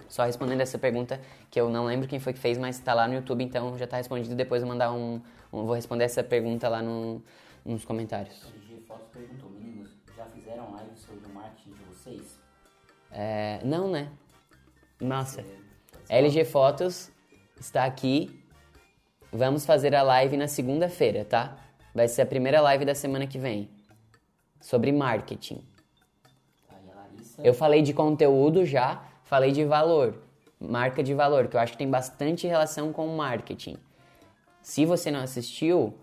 [0.07, 3.07] Só respondendo essa pergunta, que eu não lembro quem foi que fez, mas está lá
[3.07, 4.35] no YouTube, então já está respondido.
[4.35, 5.19] Depois eu mandar um,
[5.61, 7.21] Vou responder essa pergunta lá no,
[7.63, 8.43] nos comentários.
[8.43, 12.39] LG Fotos perguntou, meninos, já fizeram live sobre o marketing de vocês?
[13.11, 14.11] É, não, né?
[14.99, 15.45] Nossa.
[16.09, 17.11] LG Fotos
[17.59, 18.43] está aqui.
[19.31, 21.57] Vamos fazer a live na segunda-feira, tá?
[21.93, 23.69] Vai ser a primeira live da semana que vem.
[24.59, 25.63] Sobre marketing.
[27.43, 30.13] Eu falei de conteúdo já, Falei de valor,
[30.59, 33.77] marca de valor, que eu acho que tem bastante relação com marketing.
[34.63, 35.93] Se você não assistiu,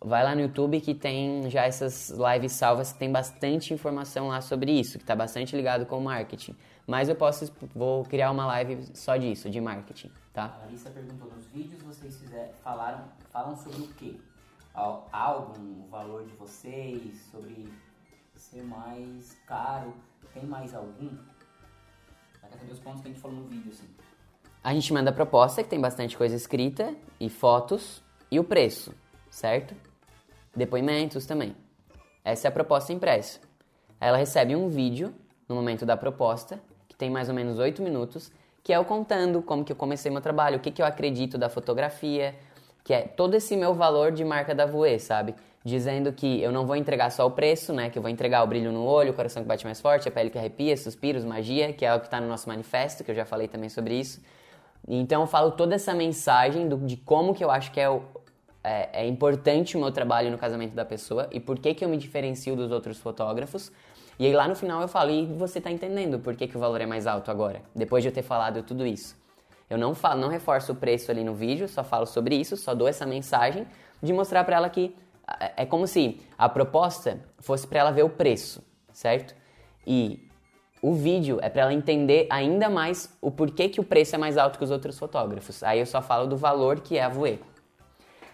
[0.00, 4.40] vai lá no YouTube que tem já essas lives salvas que tem bastante informação lá
[4.40, 6.54] sobre isso, que está bastante ligado com marketing.
[6.86, 10.44] Mas eu posso, vou criar uma live só disso, de marketing, tá?
[10.44, 14.14] A Larissa perguntou, nos vídeos vocês fizer, falaram, falam sobre o quê?
[14.72, 17.68] Álbum, o valor de vocês, sobre
[18.36, 19.92] ser mais caro,
[20.32, 21.10] tem mais algum?
[22.40, 23.88] Cadê os pontos que a gente falou no vídeo, assim?
[24.62, 28.94] A gente manda proposta, que tem bastante coisa escrita, e fotos, e o preço,
[29.30, 29.74] certo?
[30.54, 31.54] Depoimentos também.
[32.24, 33.40] Essa é a proposta impressa.
[34.00, 35.14] Ela recebe um vídeo
[35.48, 38.30] no momento da proposta, que tem mais ou menos 8 minutos,
[38.62, 41.36] que é eu contando como que eu comecei meu trabalho, o que, que eu acredito
[41.36, 42.34] da fotografia,
[42.82, 45.34] que é todo esse meu valor de marca da Voe, sabe?
[45.64, 47.88] dizendo que eu não vou entregar só o preço, né?
[47.88, 50.12] Que eu vou entregar o brilho no olho, o coração que bate mais forte, a
[50.12, 53.14] pele que arrepia, suspiros, magia, que é o que está no nosso manifesto, que eu
[53.14, 54.20] já falei também sobre isso.
[54.86, 58.02] Então eu falo toda essa mensagem do, de como que eu acho que é, o,
[58.62, 61.88] é, é, importante o meu trabalho no casamento da pessoa e por que, que eu
[61.88, 63.72] me diferencio dos outros fotógrafos.
[64.18, 66.60] E aí lá no final eu falo, e você está entendendo por que, que o
[66.60, 69.16] valor é mais alto agora, depois de eu ter falado tudo isso.
[69.68, 72.74] Eu não falo, não reforço o preço ali no vídeo, só falo sobre isso, só
[72.74, 73.66] dou essa mensagem
[74.02, 74.94] de mostrar para ela que
[75.40, 78.62] é, é como se a proposta fosse para ela ver o preço,
[78.92, 79.34] certo?
[79.86, 80.23] E
[80.84, 84.36] o vídeo é para ela entender ainda mais o porquê que o preço é mais
[84.36, 85.62] alto que os outros fotógrafos.
[85.62, 87.40] Aí eu só falo do valor que é a Voe.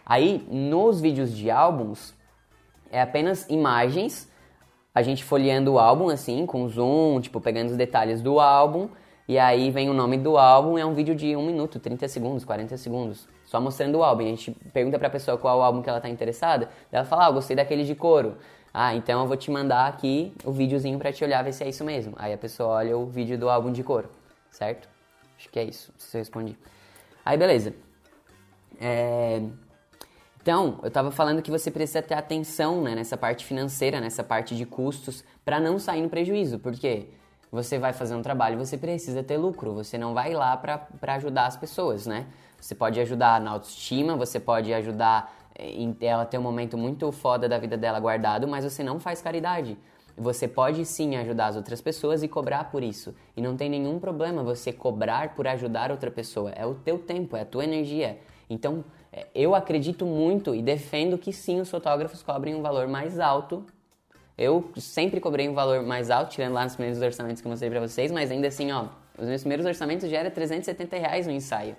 [0.04, 2.12] Aí nos vídeos de álbuns
[2.90, 4.28] é apenas imagens,
[4.92, 8.88] a gente folheando o álbum assim, com zoom, tipo pegando os detalhes do álbum,
[9.28, 12.44] e aí vem o nome do álbum, é um vídeo de 1 minuto, 30 segundos,
[12.44, 14.24] 40 segundos só mostrando o álbum.
[14.24, 17.30] A gente pergunta pra pessoa qual o álbum que ela tá interessada, ela fala, ah,
[17.30, 18.38] gostei daquele de couro.
[18.72, 21.68] Ah, então eu vou te mandar aqui o videozinho para te olhar ver se é
[21.68, 22.14] isso mesmo.
[22.16, 24.08] Aí a pessoa olha o vídeo do álbum de couro,
[24.50, 24.88] certo?
[25.36, 26.56] Acho que é isso, se eu respondi.
[27.24, 27.74] Aí beleza.
[28.80, 29.42] É...
[30.42, 34.56] Então, eu estava falando que você precisa ter atenção né, nessa parte financeira, nessa parte
[34.56, 37.08] de custos, para não sair no prejuízo, porque
[37.52, 41.46] você vai fazer um trabalho, você precisa ter lucro, você não vai lá para ajudar
[41.46, 42.26] as pessoas, né?
[42.58, 45.39] Você pode ajudar na autoestima, você pode ajudar
[46.00, 49.76] ela ter um momento muito foda da vida dela guardado, mas você não faz caridade.
[50.16, 53.14] Você pode sim ajudar as outras pessoas e cobrar por isso.
[53.36, 56.50] E não tem nenhum problema você cobrar por ajudar outra pessoa.
[56.50, 58.18] É o teu tempo, é a tua energia.
[58.48, 63.18] Então, eh, eu acredito muito e defendo que sim, os fotógrafos cobrem um valor mais
[63.18, 63.64] alto.
[64.36, 67.70] Eu sempre cobrei um valor mais alto, tirando lá nos primeiros orçamentos que eu mostrei
[67.70, 68.88] pra vocês, mas ainda assim, ó,
[69.18, 71.76] os meus primeiros orçamentos já era 370 reais no ensaio.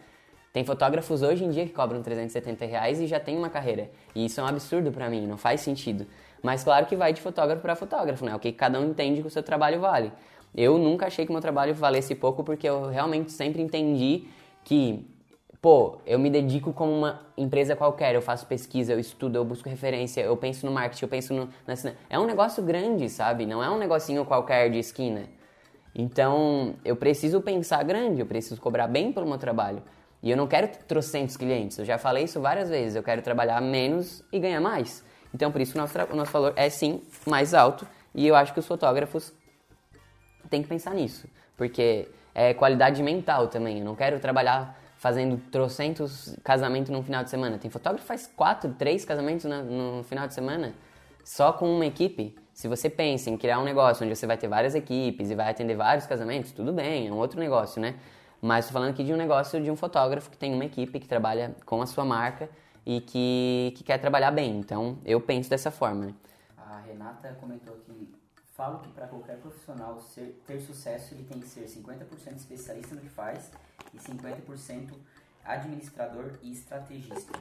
[0.54, 3.90] Tem fotógrafos hoje em dia que cobram 370 reais e já tem uma carreira.
[4.14, 6.06] E isso é um absurdo para mim, não faz sentido.
[6.44, 8.36] Mas claro que vai de fotógrafo para fotógrafo, né?
[8.36, 10.12] O que cada um entende que o seu trabalho vale.
[10.54, 14.26] Eu nunca achei que meu trabalho valesse pouco porque eu realmente sempre entendi
[14.66, 15.08] que,
[15.62, 19.70] pô, eu me dedico como uma empresa qualquer, eu faço pesquisa, eu estudo, eu busco
[19.70, 21.50] referência, eu penso no marketing, eu penso no.
[21.66, 21.76] Na,
[22.10, 23.46] é um negócio grande, sabe?
[23.46, 25.30] Não é um negocinho qualquer de esquina.
[25.96, 29.82] Então, eu preciso pensar grande, eu preciso cobrar bem pelo meu trabalho.
[30.22, 33.60] E eu não quero trocentos clientes, eu já falei isso várias vezes, eu quero trabalhar
[33.60, 35.04] menos e ganhar mais.
[35.34, 38.54] Então, por isso, o nosso, o nosso valor é sim mais alto e eu acho
[38.54, 39.34] que os fotógrafos
[40.50, 43.80] têm que pensar nisso, porque é qualidade mental também.
[43.80, 47.58] Eu não quero trabalhar fazendo trocentos casamentos num final de semana.
[47.58, 50.74] Tem fotógrafo que faz quatro, três casamentos no, no final de semana
[51.24, 52.36] só com uma equipe.
[52.54, 55.50] Se você pensa em criar um negócio onde você vai ter várias equipes e vai
[55.50, 57.96] atender vários casamentos, tudo bem, é um outro negócio, né?
[58.42, 61.08] Mas estou falando aqui de um negócio de um fotógrafo que tem uma equipe que
[61.08, 62.50] trabalha com a sua marca
[62.84, 64.58] e que, que quer trabalhar bem.
[64.58, 66.08] Então, eu penso dessa forma.
[66.08, 66.14] Né?
[66.58, 68.10] A Renata comentou que
[68.56, 73.02] falo que para qualquer profissional ser, ter sucesso, ele tem que ser 50% especialista no
[73.02, 73.52] que faz
[73.94, 74.94] e 50%
[75.46, 77.40] administrador e estrategista.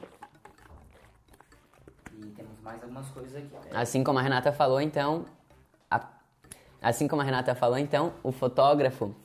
[2.13, 3.49] E temos mais algumas coisas aqui.
[3.73, 5.25] Assim como a Renata falou, então,
[5.89, 6.07] a,
[6.81, 9.15] assim como a Renata falou, então, o fotógrafo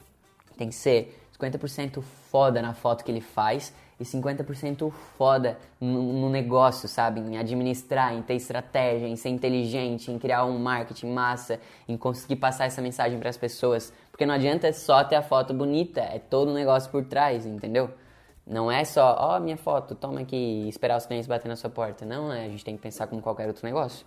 [0.56, 6.30] tem que ser 50% foda na foto que ele faz e 50% foda no, no,
[6.30, 7.20] negócio, sabe?
[7.20, 11.58] Em administrar, em ter estratégia, em ser inteligente, em criar um marketing massa,
[11.88, 13.92] em conseguir passar essa mensagem para as pessoas.
[14.10, 17.90] Porque não adianta só ter a foto bonita, é todo o negócio por trás, entendeu?
[18.46, 21.56] Não é só, ó, oh, minha foto, toma aqui e esperar os clientes bater na
[21.56, 22.04] sua porta.
[22.04, 24.06] Não, é, a gente tem que pensar como qualquer outro negócio.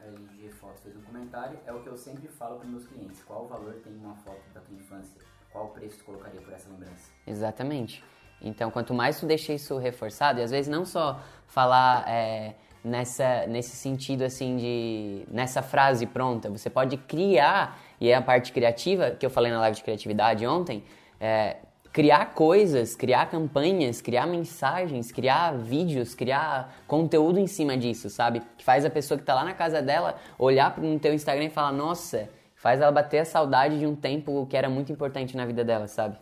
[0.00, 3.22] A LG Fotos fez um comentário, é o que eu sempre falo para meus clientes.
[3.24, 5.29] Qual o valor tem uma foto da tua infância?
[5.52, 7.10] Qual preço tu colocaria por essa lembrança?
[7.26, 8.04] Exatamente.
[8.40, 13.46] Então, quanto mais tu deixa isso reforçado, e às vezes não só falar é, nessa,
[13.46, 15.26] nesse sentido assim de.
[15.30, 19.60] nessa frase pronta, você pode criar, e é a parte criativa que eu falei na
[19.60, 20.82] live de criatividade ontem,
[21.20, 21.58] é,
[21.92, 28.40] criar coisas, criar campanhas, criar mensagens, criar vídeos, criar conteúdo em cima disso, sabe?
[28.56, 31.50] Que faz a pessoa que tá lá na casa dela olhar no teu Instagram e
[31.50, 32.30] falar, nossa,
[32.60, 35.88] faz ela bater a saudade de um tempo que era muito importante na vida dela,
[35.88, 36.16] sabe?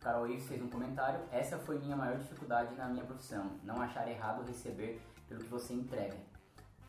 [0.00, 1.20] Carol Ives fez um comentário.
[1.30, 3.50] Essa foi minha maior dificuldade na minha profissão.
[3.62, 6.16] Não achar errado receber pelo que você entrega.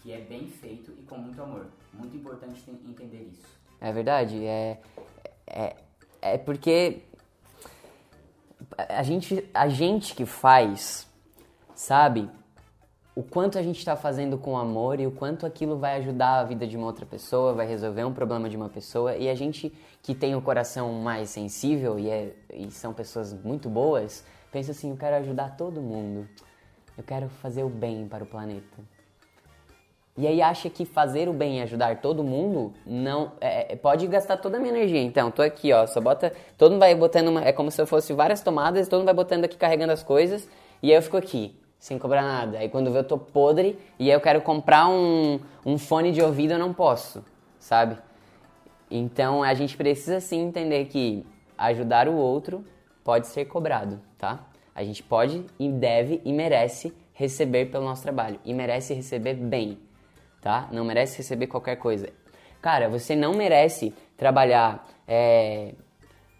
[0.01, 1.67] Que é bem feito e com muito amor.
[1.93, 3.45] Muito importante entender isso.
[3.79, 4.45] É verdade.
[4.45, 4.81] É,
[5.45, 5.75] é,
[6.21, 7.03] é porque
[8.77, 11.07] a gente, a gente que faz,
[11.75, 12.29] sabe?
[13.13, 16.43] O quanto a gente está fazendo com amor e o quanto aquilo vai ajudar a
[16.43, 19.15] vida de uma outra pessoa, vai resolver um problema de uma pessoa.
[19.15, 23.69] E a gente que tem o coração mais sensível e, é, e são pessoas muito
[23.69, 26.27] boas, pensa assim: eu quero ajudar todo mundo,
[26.97, 28.77] eu quero fazer o bem para o planeta.
[30.17, 34.05] E aí acha que fazer o bem e ajudar todo mundo não é, é pode
[34.07, 35.01] gastar toda a minha energia.
[35.01, 37.87] Então, tô aqui, ó, só bota, todo mundo vai botando uma, é como se eu
[37.87, 40.47] fosse várias tomadas, todo mundo vai botando aqui carregando as coisas,
[40.83, 42.59] e aí eu fico aqui sem cobrar nada.
[42.59, 46.21] Aí quando vê eu tô podre e aí eu quero comprar um, um fone de
[46.21, 47.25] ouvido, eu não posso,
[47.59, 47.97] sabe?
[48.89, 51.25] Então a gente precisa sim entender que
[51.57, 52.63] ajudar o outro
[53.03, 54.47] pode ser cobrado, tá?
[54.75, 59.79] A gente pode e deve e merece receber pelo nosso trabalho e merece receber bem,
[60.39, 60.69] tá?
[60.71, 62.09] Não merece receber qualquer coisa.
[62.61, 65.73] Cara, você não merece trabalhar é,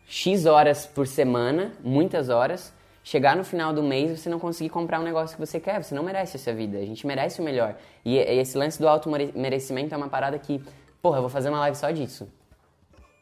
[0.05, 2.71] X horas por semana, muitas horas,
[3.03, 5.95] chegar no final do mês você não conseguir comprar um negócio que você quer, você
[5.95, 6.77] não merece essa vida.
[6.77, 7.75] A gente merece o melhor.
[8.05, 10.61] E esse lance do auto merecimento é uma parada que,
[11.01, 12.27] porra, eu vou fazer uma live só disso.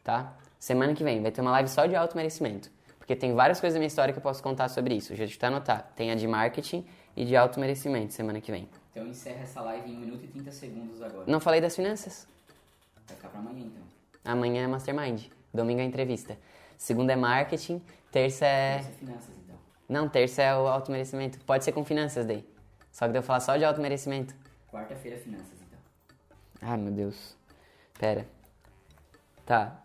[0.04, 0.34] Tá?
[0.58, 2.70] Semana que vem vai ter uma live só de auto merecimento.
[2.98, 5.14] Porque tem várias coisas da minha história que eu posso contar sobre isso.
[5.16, 5.90] Já está anotar.
[5.96, 6.84] Tem a de marketing
[7.16, 8.68] e de auto merecimento semana que vem.
[8.92, 11.24] Então encerra essa live em 1 minuto e 30 segundos agora.
[11.26, 12.26] Não falei das finanças?
[13.06, 13.82] Vai ficar pra amanhã então.
[14.24, 15.24] Amanhã é mastermind.
[15.52, 16.36] Domingo é entrevista.
[16.76, 17.82] Segunda é marketing.
[18.12, 18.76] Terça é.
[18.76, 19.40] Terça é finanças.
[19.90, 21.40] Não, terça é o alto merecimento.
[21.40, 22.48] Pode ser com finanças daí.
[22.92, 24.32] Só que eu falar só de alto merecimento.
[24.70, 25.80] Quarta-feira finanças, então.
[26.62, 27.36] Ai, meu Deus.
[27.98, 28.24] Pera.
[29.44, 29.82] Tá.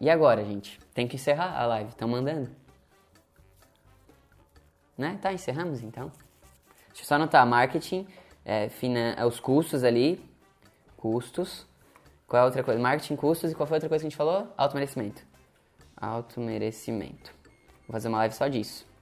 [0.00, 0.80] E agora, gente?
[0.92, 1.90] Tem que encerrar a live.
[1.90, 2.50] Estão mandando?
[4.98, 5.16] Né?
[5.22, 6.10] Tá, encerramos então.
[6.88, 7.46] Deixa eu só anotar.
[7.46, 8.04] Marketing,
[8.44, 9.14] é, finan...
[9.16, 10.20] É, os custos ali.
[10.96, 11.68] Custos.
[12.26, 12.80] Qual é a outra coisa?
[12.80, 13.52] Marketing, custos.
[13.52, 14.52] E qual foi a outra coisa que a gente falou?
[14.58, 15.22] Alto merecimento.
[15.96, 17.32] Alto merecimento.
[17.86, 18.95] Vou fazer uma live só disso.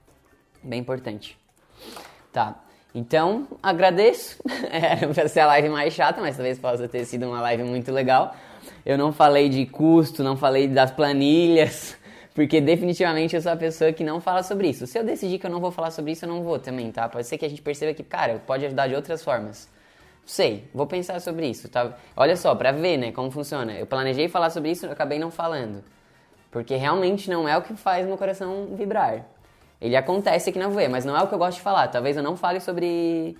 [0.65, 1.37] Bem importante.
[2.33, 2.55] Tá.
[2.93, 4.41] Então, agradeço.
[4.71, 7.91] Era pra ser a live mais chata, mas talvez possa ter sido uma live muito
[7.91, 8.35] legal.
[8.83, 11.95] Eu não falei de custo, não falei das planilhas,
[12.33, 14.87] porque definitivamente eu sou a pessoa que não fala sobre isso.
[14.87, 17.07] Se eu decidir que eu não vou falar sobre isso, eu não vou também, tá?
[17.07, 19.69] Pode ser que a gente perceba que, cara, pode ajudar de outras formas.
[20.25, 21.95] Sei, vou pensar sobre isso, tá?
[22.17, 23.73] Olha só, pra ver, né, como funciona.
[23.73, 25.83] Eu planejei falar sobre isso, eu acabei não falando.
[26.49, 29.34] Porque realmente não é o que faz meu coração vibrar.
[29.85, 31.87] Ele acontece aqui na voe, mas não é o que eu gosto de falar.
[31.89, 33.37] Talvez eu não fale sobre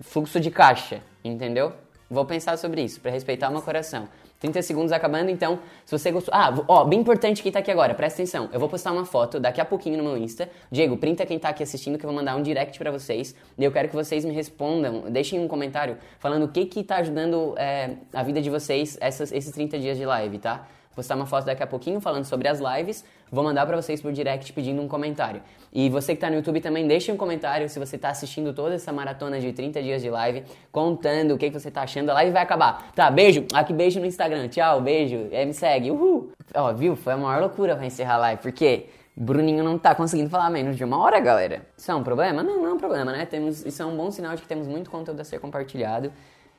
[0.00, 1.72] fluxo de caixa, entendeu?
[2.10, 4.08] Vou pensar sobre isso, para respeitar o meu coração.
[4.40, 6.34] 30 segundos acabando, então, se você gostou.
[6.34, 8.50] Ah, ó, bem importante quem tá aqui agora, presta atenção.
[8.52, 10.50] Eu vou postar uma foto daqui a pouquinho no meu Insta.
[10.72, 13.32] Diego, printa quem tá aqui assistindo, que eu vou mandar um direct para vocês.
[13.56, 16.96] E eu quero que vocês me respondam, deixem um comentário falando o que que tá
[16.96, 20.66] ajudando é, a vida de vocês essas, esses 30 dias de live, tá?
[20.96, 23.04] Postar uma foto daqui a pouquinho falando sobre as lives.
[23.30, 25.42] Vou mandar para vocês por direct pedindo um comentário.
[25.72, 28.74] E você que tá no YouTube também deixe um comentário se você tá assistindo toda
[28.74, 30.42] essa maratona de 30 dias de live,
[30.72, 32.10] contando o que, que você tá achando.
[32.10, 32.90] A live vai acabar.
[32.94, 33.44] Tá, beijo.
[33.52, 34.48] Aqui beijo no Instagram.
[34.48, 35.28] Tchau, beijo.
[35.30, 35.90] É, me segue.
[35.90, 36.32] Uhul.
[36.54, 36.96] Ó, viu?
[36.96, 38.40] Foi a maior loucura pra encerrar a live.
[38.40, 41.66] Porque Bruninho não tá conseguindo falar menos de uma hora, galera.
[41.76, 42.42] Isso é um problema?
[42.42, 43.26] Não, não é um problema, né?
[43.26, 46.10] Temos, isso é um bom sinal de que temos muito conteúdo a ser compartilhado.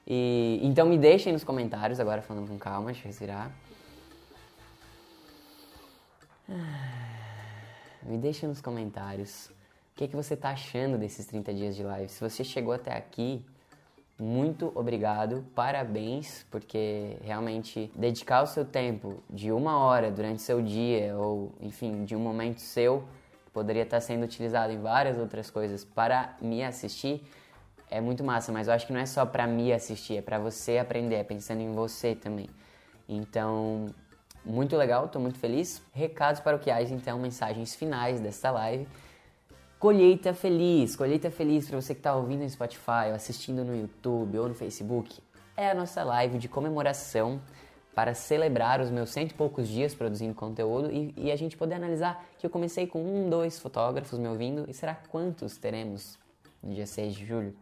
[0.07, 3.51] E, então me deixem nos comentários, agora falando com calma, deixa eu respirar.
[8.03, 9.47] Me deixa nos comentários
[9.91, 12.07] o que, é que você tá achando desses 30 dias de live.
[12.07, 13.43] Se você chegou até aqui,
[14.19, 21.15] muito obrigado, parabéns, porque realmente dedicar o seu tempo de uma hora durante seu dia,
[21.15, 23.03] ou enfim, de um momento seu,
[23.45, 27.23] que poderia estar sendo utilizado em várias outras coisas para me assistir,
[27.91, 30.39] é muito massa, mas eu acho que não é só para me assistir, é para
[30.39, 32.49] você aprender, é pensando em você também.
[33.07, 33.85] Então,
[34.47, 35.81] muito legal, estou muito feliz.
[35.93, 38.87] Recados paroquiais, então, mensagens finais desta live.
[39.79, 44.39] Colheita Feliz, Colheita Feliz para você que está ouvindo no Spotify, ou assistindo no YouTube
[44.39, 45.19] ou no Facebook,
[45.55, 47.39] é a nossa live de comemoração
[47.93, 51.75] para celebrar os meus cento e poucos dias produzindo conteúdo e, e, a gente poder
[51.75, 56.17] analisar que eu comecei com um, dois fotógrafos me ouvindo e será quantos teremos
[56.61, 57.55] no dia 6 de julho?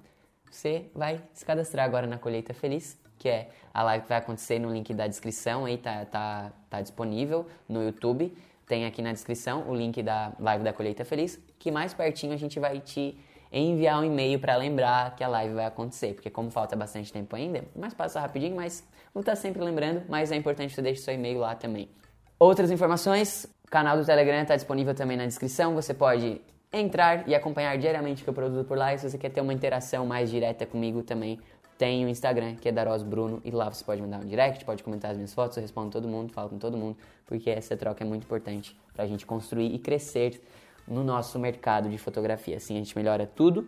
[0.52, 4.60] Você vai se cadastrar agora na Colheita Feliz, que é a live que vai acontecer
[4.60, 8.34] no link da descrição, aí tá, tá, tá disponível no YouTube
[8.68, 12.38] tem aqui na descrição o link da live da Colheita Feliz, que mais pertinho a
[12.38, 13.18] gente vai te
[13.52, 17.36] enviar um e-mail para lembrar que a live vai acontecer, porque como falta bastante tempo
[17.36, 21.02] ainda, mas passa rapidinho, mas vou estar sempre lembrando, mas é importante que você deixe
[21.02, 21.90] seu e-mail lá também.
[22.38, 26.42] Outras informações, o canal do Telegram está disponível também na descrição, você pode
[26.74, 29.40] entrar e acompanhar diariamente o que eu produzo por lá, e se você quer ter
[29.40, 31.40] uma interação mais direta comigo também,
[31.78, 34.84] tem o Instagram, que é Daros Bruno, e lá você pode mandar um direct, pode
[34.84, 38.04] comentar as minhas fotos, eu respondo todo mundo, falo com todo mundo, porque essa troca
[38.04, 40.42] é muito importante para a gente construir e crescer
[40.88, 42.58] no nosso mercado de fotografia.
[42.58, 43.68] Assim a gente melhora tudo,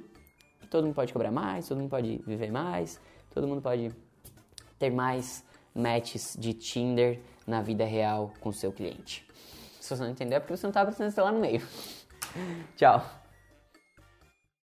[0.70, 3.00] todo mundo pode cobrar mais, todo mundo pode viver mais,
[3.34, 3.92] todo mundo pode
[4.80, 5.44] ter mais
[5.76, 9.28] matches de Tinder na vida real com o seu cliente.
[9.80, 11.62] Se você não entendeu, é porque você não estava prestando lá no meio.
[12.76, 13.27] Tchau!